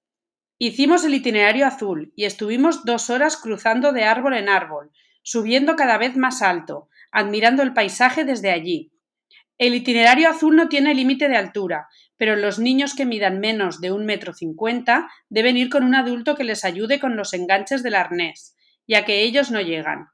Hicimos 0.58 1.04
el 1.04 1.14
itinerario 1.14 1.66
azul 1.66 2.12
y 2.16 2.24
estuvimos 2.24 2.84
dos 2.84 3.08
horas 3.08 3.36
cruzando 3.36 3.92
de 3.92 4.04
árbol 4.04 4.34
en 4.34 4.48
árbol, 4.48 4.92
subiendo 5.22 5.74
cada 5.76 5.96
vez 5.96 6.16
más 6.16 6.42
alto, 6.42 6.87
admirando 7.10 7.62
el 7.62 7.74
paisaje 7.74 8.24
desde 8.24 8.50
allí. 8.50 8.92
El 9.58 9.74
itinerario 9.74 10.28
azul 10.28 10.54
no 10.54 10.68
tiene 10.68 10.94
límite 10.94 11.28
de 11.28 11.36
altura, 11.36 11.88
pero 12.16 12.36
los 12.36 12.58
niños 12.58 12.94
que 12.94 13.06
midan 13.06 13.40
menos 13.40 13.80
de 13.80 13.90
un 13.90 14.04
metro 14.04 14.32
cincuenta 14.32 15.10
deben 15.28 15.56
ir 15.56 15.68
con 15.68 15.82
un 15.82 15.94
adulto 15.94 16.36
que 16.36 16.44
les 16.44 16.64
ayude 16.64 17.00
con 17.00 17.16
los 17.16 17.34
enganches 17.34 17.82
del 17.82 17.96
arnés, 17.96 18.56
ya 18.86 19.04
que 19.04 19.22
ellos 19.22 19.50
no 19.50 19.60
llegan. 19.60 20.08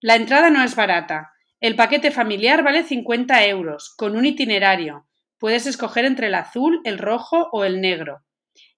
La 0.00 0.14
entrada 0.14 0.50
no 0.50 0.62
es 0.62 0.76
barata. 0.76 1.32
El 1.60 1.74
paquete 1.74 2.10
familiar 2.10 2.62
vale 2.62 2.84
50 2.84 3.46
euros, 3.46 3.94
con 3.96 4.16
un 4.16 4.26
itinerario. 4.26 5.08
Puedes 5.38 5.66
escoger 5.66 6.04
entre 6.04 6.28
el 6.28 6.34
azul, 6.34 6.80
el 6.84 6.98
rojo 6.98 7.48
o 7.50 7.64
el 7.64 7.80
negro. 7.80 8.22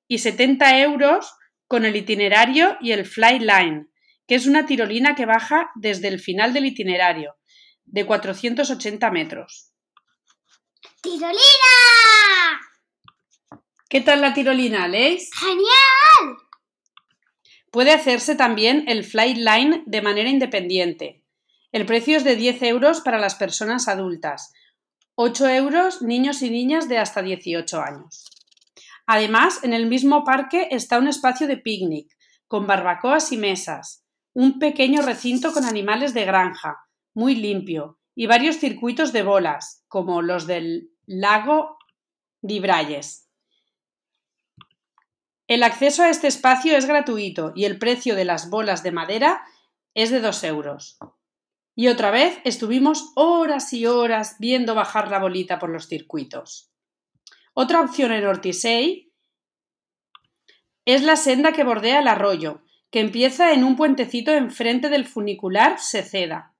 Y 0.06 0.18
70 0.18 0.80
euros 0.80 1.34
con 1.66 1.84
el 1.84 1.96
itinerario 1.96 2.78
y 2.80 2.92
el 2.92 3.04
fly 3.04 3.40
line, 3.40 3.88
que 4.28 4.34
es 4.34 4.46
una 4.46 4.66
tirolina 4.66 5.14
que 5.14 5.24
baja 5.24 5.70
desde 5.74 6.06
el 6.08 6.20
final 6.20 6.52
del 6.52 6.66
itinerario, 6.66 7.36
de 7.86 8.04
480 8.04 9.10
metros. 9.10 9.72
¡Tirolina! 11.00 11.40
¿Qué 13.88 14.02
tal 14.02 14.20
la 14.20 14.34
tirolina, 14.34 14.86
Leis? 14.86 15.30
¡Genial! 15.34 16.36
Puede 17.70 17.92
hacerse 17.92 18.34
también 18.34 18.84
el 18.86 19.02
flight 19.02 19.38
line 19.38 19.82
de 19.86 20.02
manera 20.02 20.28
independiente. 20.28 21.24
El 21.72 21.86
precio 21.86 22.18
es 22.18 22.24
de 22.24 22.36
10 22.36 22.62
euros 22.64 23.00
para 23.00 23.18
las 23.18 23.34
personas 23.34 23.88
adultas, 23.88 24.52
8 25.14 25.48
euros 25.48 26.02
niños 26.02 26.42
y 26.42 26.50
niñas 26.50 26.86
de 26.88 26.98
hasta 26.98 27.22
18 27.22 27.80
años. 27.80 28.26
Además, 29.06 29.64
en 29.64 29.72
el 29.72 29.86
mismo 29.86 30.22
parque 30.22 30.68
está 30.70 30.98
un 30.98 31.08
espacio 31.08 31.46
de 31.46 31.56
picnic, 31.56 32.14
con 32.46 32.66
barbacoas 32.66 33.32
y 33.32 33.38
mesas, 33.38 34.04
un 34.38 34.60
pequeño 34.60 35.02
recinto 35.02 35.52
con 35.52 35.64
animales 35.64 36.14
de 36.14 36.24
granja, 36.24 36.86
muy 37.12 37.34
limpio, 37.34 37.98
y 38.14 38.28
varios 38.28 38.58
circuitos 38.58 39.12
de 39.12 39.24
bolas, 39.24 39.84
como 39.88 40.22
los 40.22 40.46
del 40.46 40.92
lago 41.06 41.76
Dibrayes. 42.40 43.28
El 45.48 45.64
acceso 45.64 46.04
a 46.04 46.10
este 46.10 46.28
espacio 46.28 46.76
es 46.76 46.86
gratuito 46.86 47.52
y 47.56 47.64
el 47.64 47.80
precio 47.80 48.14
de 48.14 48.24
las 48.24 48.48
bolas 48.48 48.84
de 48.84 48.92
madera 48.92 49.42
es 49.94 50.12
de 50.12 50.20
2 50.20 50.44
euros. 50.44 50.98
Y 51.74 51.88
otra 51.88 52.12
vez 52.12 52.38
estuvimos 52.44 53.10
horas 53.16 53.72
y 53.72 53.86
horas 53.86 54.36
viendo 54.38 54.76
bajar 54.76 55.10
la 55.10 55.18
bolita 55.18 55.58
por 55.58 55.70
los 55.70 55.88
circuitos. 55.88 56.70
Otra 57.54 57.80
opción 57.80 58.12
en 58.12 58.24
Ortisei 58.24 59.12
es 60.84 61.02
la 61.02 61.16
senda 61.16 61.50
que 61.50 61.64
bordea 61.64 61.98
el 61.98 62.06
arroyo, 62.06 62.62
que 62.90 63.00
empieza 63.00 63.52
en 63.52 63.64
un 63.64 63.76
puentecito 63.76 64.32
enfrente 64.32 64.88
del 64.88 65.06
funicular 65.06 65.78
Seceda. 65.78 66.54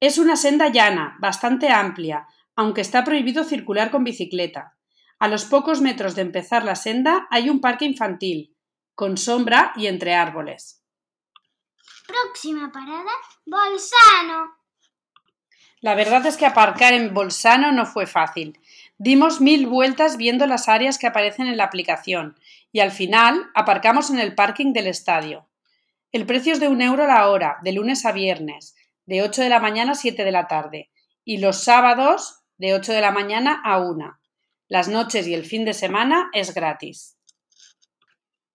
Es 0.00 0.18
una 0.18 0.36
senda 0.36 0.68
llana, 0.68 1.16
bastante 1.20 1.70
amplia, 1.70 2.26
aunque 2.56 2.80
está 2.80 3.04
prohibido 3.04 3.44
circular 3.44 3.90
con 3.90 4.04
bicicleta. 4.04 4.76
A 5.18 5.28
los 5.28 5.44
pocos 5.44 5.80
metros 5.80 6.14
de 6.14 6.22
empezar 6.22 6.64
la 6.64 6.74
senda 6.74 7.26
hay 7.30 7.48
un 7.48 7.60
parque 7.60 7.84
infantil, 7.84 8.56
con 8.94 9.16
sombra 9.16 9.72
y 9.76 9.86
entre 9.86 10.14
árboles. 10.14 10.82
Próxima 12.06 12.70
parada, 12.70 13.12
Bolsano. 13.46 14.58
La 15.80 15.94
verdad 15.94 16.24
es 16.26 16.36
que 16.36 16.46
aparcar 16.46 16.94
en 16.94 17.12
Bolsano 17.12 17.70
no 17.72 17.86
fue 17.86 18.06
fácil. 18.06 18.58
Dimos 19.04 19.42
mil 19.42 19.66
vueltas 19.66 20.16
viendo 20.16 20.46
las 20.46 20.66
áreas 20.66 20.96
que 20.96 21.06
aparecen 21.06 21.46
en 21.46 21.58
la 21.58 21.64
aplicación 21.64 22.38
y 22.72 22.80
al 22.80 22.90
final 22.90 23.50
aparcamos 23.54 24.08
en 24.08 24.18
el 24.18 24.34
parking 24.34 24.72
del 24.72 24.86
estadio. 24.86 25.46
El 26.10 26.24
precio 26.24 26.54
es 26.54 26.58
de 26.58 26.68
un 26.68 26.80
euro 26.80 27.06
la 27.06 27.28
hora, 27.28 27.58
de 27.62 27.72
lunes 27.72 28.06
a 28.06 28.12
viernes, 28.12 28.74
de 29.04 29.20
8 29.20 29.42
de 29.42 29.50
la 29.50 29.60
mañana 29.60 29.92
a 29.92 29.94
7 29.94 30.24
de 30.24 30.32
la 30.32 30.48
tarde, 30.48 30.90
y 31.22 31.36
los 31.36 31.62
sábados 31.62 32.44
de 32.56 32.72
8 32.72 32.94
de 32.94 33.02
la 33.02 33.10
mañana 33.10 33.60
a 33.62 33.78
1. 33.78 34.18
Las 34.68 34.88
noches 34.88 35.26
y 35.26 35.34
el 35.34 35.44
fin 35.44 35.66
de 35.66 35.74
semana 35.74 36.30
es 36.32 36.54
gratis. 36.54 37.18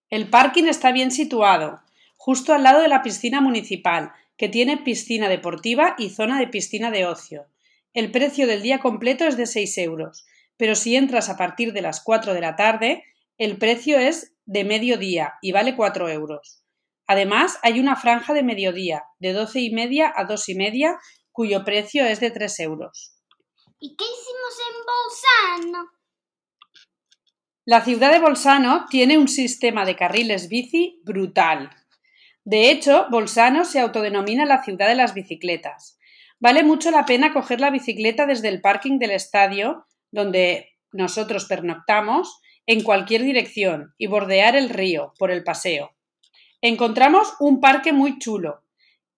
El 0.10 0.32
parking 0.32 0.64
está 0.64 0.92
bien 0.92 1.12
situado, 1.12 1.82
justo 2.18 2.56
al 2.56 2.64
lado 2.64 2.82
de 2.82 2.88
la 2.88 3.04
piscina 3.04 3.40
municipal, 3.40 4.14
que 4.36 4.50
tiene 4.50 4.78
piscina 4.78 5.30
deportiva 5.30 5.94
y 6.00 6.10
zona 6.10 6.40
de 6.40 6.48
piscina 6.48 6.90
de 6.90 7.06
ocio. 7.06 7.46
El 7.94 8.10
precio 8.10 8.48
del 8.48 8.64
día 8.64 8.80
completo 8.80 9.26
es 9.26 9.38
de 9.38 9.46
6 9.46 9.78
euros, 9.78 10.26
pero 10.60 10.76
si 10.76 10.98
entras 10.98 11.30
a 11.30 11.38
partir 11.38 11.72
de 11.72 11.82
las 11.82 12.04
4 12.04 12.34
de 12.34 12.41
la 12.41 12.58
tarde, 12.58 13.06
el 13.38 13.58
precio 13.58 13.98
es 13.98 14.36
de 14.45 14.65
mediodía 14.65 15.36
y 15.41 15.54
vale 15.54 15.78
4 15.78 16.10
euros. 16.10 16.65
Además, 17.08 17.58
hay 17.63 17.80
una 17.80 17.95
franja 17.95 18.34
de 18.34 18.43
mediodía, 18.43 19.06
de 19.19 19.32
12 19.32 19.62
y 19.62 19.72
media 19.72 20.12
a 20.13 20.26
2 20.26 20.50
y 20.50 20.56
media, 20.56 21.00
cuyo 21.32 21.63
precio 21.63 22.06
es 22.06 22.19
de 22.19 22.30
3 22.30 22.60
euros. 22.60 23.15
¿Y 23.80 23.95
qué 23.95 24.04
hicimos 24.04 24.58
en 24.67 25.63
Bolsano? 25.63 25.91
La 27.63 27.80
ciudad 27.86 28.12
de 28.12 28.19
Bolsano 28.19 28.86
tiene 28.89 29.17
un 29.17 29.30
sistema 29.30 29.86
de 29.86 29.95
carriles 29.95 30.50
bici 30.50 31.00
brutal. 31.06 31.69
De 32.43 32.69
hecho, 32.69 33.08
Bolsano 33.10 33.63
se 33.63 33.80
autodenomina 33.80 34.45
la 34.45 34.62
ciudad 34.62 34.89
de 34.89 34.95
las 34.95 35.13
bicicletas. 35.13 35.98
Vale 36.41 36.63
mucho 36.63 36.91
la 36.91 37.06
pena 37.06 37.32
coger 37.32 37.62
la 37.62 37.69
bicicleta 37.69 38.26
desde 38.26 38.50
el 38.50 38.60
parking 38.60 39.00
del 39.00 39.12
estadio, 39.12 39.86
donde 40.12 40.78
nosotros 40.91 41.45
pernoctamos, 41.45 42.41
en 42.65 42.84
cualquier 42.84 43.24
dirección 43.24 43.95
y 43.98 44.06
bordear 44.06 44.56
el 44.56 44.69
río 44.69 45.13
por 45.17 45.32
el 45.32 45.43
paseo. 45.43 45.95
Encontramos 46.62 47.34
un 47.39 47.60
parque 47.60 47.93
muy 47.93 48.19
chulo. 48.19 48.63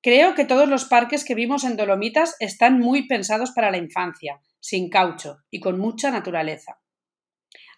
Creo 0.01 0.35
que 0.35 0.45
todos 0.45 0.69
los 0.69 0.85
parques 0.85 1.25
que 1.25 1.35
vimos 1.35 1.65
en 1.65 1.75
Dolomitas 1.75 2.37
están 2.39 2.79
muy 2.79 3.07
pensados 3.07 3.51
para 3.51 3.69
la 3.69 3.77
infancia, 3.77 4.39
sin 4.61 4.89
caucho 4.89 5.39
y 5.49 5.59
con 5.59 5.79
mucha 5.79 6.11
naturaleza. 6.11 6.79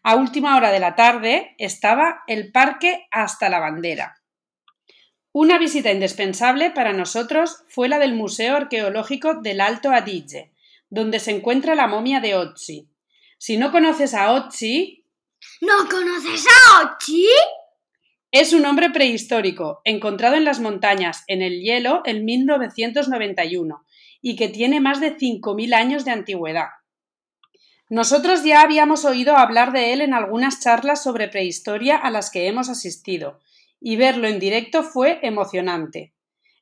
A 0.04 0.16
última 0.16 0.58
hora 0.58 0.72
de 0.72 0.80
la 0.80 0.94
tarde 0.96 1.56
estaba 1.58 2.22
el 2.28 2.52
parque 2.52 3.08
hasta 3.10 3.50
la 3.50 3.60
bandera. 3.60 4.18
Una 5.32 5.58
visita 5.58 5.92
indispensable 5.92 6.70
para 6.70 6.94
nosotros 6.94 7.64
fue 7.68 7.90
la 7.90 7.98
del 7.98 8.14
Museo 8.14 8.56
Arqueológico 8.58 9.42
del 9.42 9.60
Alto 9.60 9.90
Adige, 9.90 10.52
donde 10.92 11.20
se 11.20 11.32
encuentra 11.32 11.74
la 11.74 11.88
momia 11.88 12.20
de 12.20 12.36
Otzi. 12.36 12.93
Si 13.46 13.58
no 13.58 13.74
conoces 13.74 14.14
a 14.14 14.32
Otzi, 14.32 15.06
¿No 15.60 15.90
conoces 15.90 16.46
a 16.48 16.96
Ochi? 16.96 17.28
Es 18.32 18.54
un 18.54 18.66
hombre 18.66 18.90
prehistórico, 18.90 19.82
encontrado 19.84 20.38
en 20.38 20.46
las 20.46 20.62
montañas, 20.62 21.26
en 21.28 21.42
el 21.42 21.60
hielo, 21.60 22.04
en 22.06 22.24
1991, 22.24 23.86
y 24.22 24.38
que 24.38 24.48
tiene 24.48 24.80
más 24.80 25.02
de 25.02 25.18
5.000 25.18 25.74
años 25.74 26.06
de 26.06 26.12
antigüedad. 26.12 26.70
Nosotros 27.90 28.46
ya 28.46 28.62
habíamos 28.62 29.04
oído 29.04 29.36
hablar 29.36 29.74
de 29.74 29.92
él 29.92 30.00
en 30.00 30.14
algunas 30.14 30.62
charlas 30.62 31.04
sobre 31.04 31.28
prehistoria 31.28 31.98
a 31.98 32.12
las 32.12 32.32
que 32.32 32.48
hemos 32.48 32.70
asistido, 32.70 33.42
y 33.82 33.98
verlo 33.98 34.30
en 34.30 34.40
directo 34.40 34.84
fue 34.84 35.20
emocionante. 35.22 36.14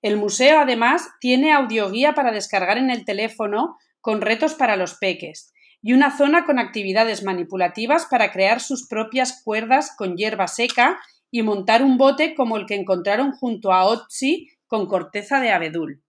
El 0.01 0.17
museo, 0.17 0.59
además, 0.59 1.09
tiene 1.19 1.53
audioguía 1.53 2.15
para 2.15 2.31
descargar 2.31 2.79
en 2.79 2.89
el 2.89 3.05
teléfono 3.05 3.77
con 3.99 4.21
retos 4.21 4.55
para 4.55 4.77
los 4.77 4.95
peques, 4.95 5.53
y 5.81 5.93
una 5.93 6.15
zona 6.15 6.45
con 6.45 6.59
actividades 6.59 7.23
manipulativas 7.23 8.05
para 8.05 8.31
crear 8.31 8.59
sus 8.59 8.87
propias 8.87 9.41
cuerdas 9.43 9.93
con 9.97 10.15
hierba 10.15 10.47
seca 10.47 10.99
y 11.31 11.41
montar 11.41 11.83
un 11.83 11.97
bote 11.97 12.35
como 12.35 12.57
el 12.57 12.65
que 12.65 12.75
encontraron 12.75 13.31
junto 13.31 13.71
a 13.71 13.85
Otzi 13.85 14.49
con 14.67 14.85
corteza 14.85 15.39
de 15.39 15.51
abedul. 15.51 16.03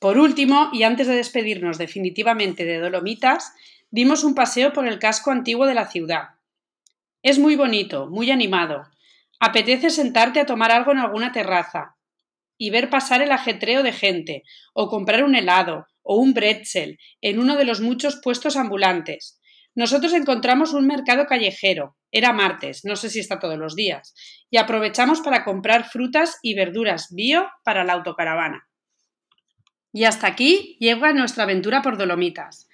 Por 0.00 0.18
último, 0.18 0.70
y 0.72 0.82
antes 0.82 1.06
de 1.06 1.14
despedirnos 1.14 1.78
definitivamente 1.78 2.64
de 2.64 2.78
Dolomitas, 2.78 3.52
dimos 3.90 4.24
un 4.24 4.34
paseo 4.34 4.72
por 4.72 4.88
el 4.88 4.98
casco 4.98 5.30
antiguo 5.30 5.66
de 5.66 5.74
la 5.74 5.86
ciudad. 5.86 6.30
Es 7.22 7.38
muy 7.38 7.54
bonito, 7.54 8.08
muy 8.08 8.30
animado. 8.30 8.88
Apetece 9.38 9.90
sentarte 9.90 10.40
a 10.40 10.46
tomar 10.46 10.72
algo 10.72 10.92
en 10.92 10.98
alguna 10.98 11.30
terraza 11.30 11.96
y 12.58 12.70
ver 12.70 12.90
pasar 12.90 13.22
el 13.22 13.32
ajetreo 13.32 13.82
de 13.82 13.92
gente, 13.92 14.42
o 14.72 14.88
comprar 14.88 15.24
un 15.24 15.34
helado, 15.34 15.86
o 16.02 16.16
un 16.16 16.34
bretzel, 16.34 16.98
en 17.20 17.38
uno 17.38 17.56
de 17.56 17.64
los 17.64 17.80
muchos 17.80 18.20
puestos 18.22 18.56
ambulantes. 18.56 19.40
Nosotros 19.74 20.12
encontramos 20.12 20.72
un 20.74 20.86
mercado 20.86 21.26
callejero, 21.26 21.96
era 22.10 22.32
martes, 22.32 22.84
no 22.84 22.96
sé 22.96 23.08
si 23.08 23.20
está 23.20 23.38
todos 23.38 23.58
los 23.58 23.74
días, 23.74 24.14
y 24.50 24.58
aprovechamos 24.58 25.20
para 25.20 25.44
comprar 25.44 25.88
frutas 25.88 26.38
y 26.42 26.54
verduras 26.54 27.08
bio 27.10 27.48
para 27.64 27.84
la 27.84 27.94
autocaravana. 27.94 28.68
Y 29.92 30.04
hasta 30.04 30.26
aquí 30.26 30.76
llega 30.80 31.12
nuestra 31.12 31.44
aventura 31.44 31.82
por 31.82 31.96
Dolomitas. 31.96 32.68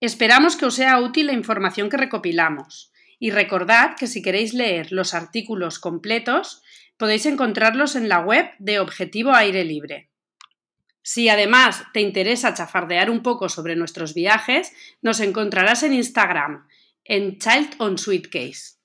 Esperamos 0.00 0.56
que 0.56 0.66
os 0.66 0.74
sea 0.74 1.00
útil 1.00 1.26
la 1.26 1.32
información 1.32 1.88
que 1.88 1.96
recopilamos. 1.96 2.92
Y 3.18 3.30
recordad 3.30 3.96
que 3.96 4.06
si 4.06 4.22
queréis 4.22 4.52
leer 4.52 4.92
los 4.92 5.14
artículos 5.14 5.78
completos, 5.78 6.62
podéis 6.98 7.24
encontrarlos 7.26 7.96
en 7.96 8.08
la 8.08 8.20
web 8.20 8.50
de 8.58 8.78
Objetivo 8.78 9.32
Aire 9.32 9.64
Libre. 9.64 10.10
Si 11.08 11.28
además 11.28 11.84
te 11.92 12.00
interesa 12.00 12.52
chafardear 12.52 13.10
un 13.10 13.22
poco 13.22 13.48
sobre 13.48 13.76
nuestros 13.76 14.12
viajes, 14.12 14.72
nos 15.02 15.20
encontrarás 15.20 15.84
en 15.84 15.94
Instagram, 15.94 16.66
en 17.04 17.38
Child 17.38 17.76
on 17.78 17.96
Suitcase. 17.96 18.80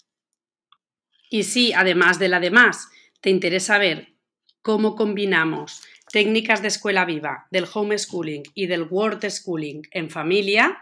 Y 1.32 1.46
si, 1.46 1.74
además 1.74 2.20
de 2.20 2.28
la 2.28 2.40
demás, 2.40 2.90
te 3.22 3.32
interesa 3.32 3.80
ver 3.80 4.14
cómo 4.62 4.96
combinamos 4.96 5.82
técnicas 6.12 6.62
de 6.62 6.68
escuela 6.68 7.06
viva, 7.06 7.48
del 7.50 7.66
homeschooling 7.74 8.44
y 8.54 8.68
del 8.68 8.84
world 8.84 9.28
schooling 9.28 9.82
en 9.90 10.12
familia, 10.12 10.78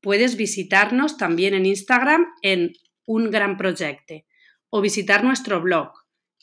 puedes 0.00 0.36
visitarnos 0.36 1.18
también 1.18 1.52
en 1.52 1.66
Instagram 1.66 2.26
en 2.40 2.72
Un 3.04 3.30
Gran 3.30 3.58
Projecte 3.58 4.24
o 4.70 4.80
visitar 4.80 5.24
nuestro 5.24 5.60
blog 5.60 5.92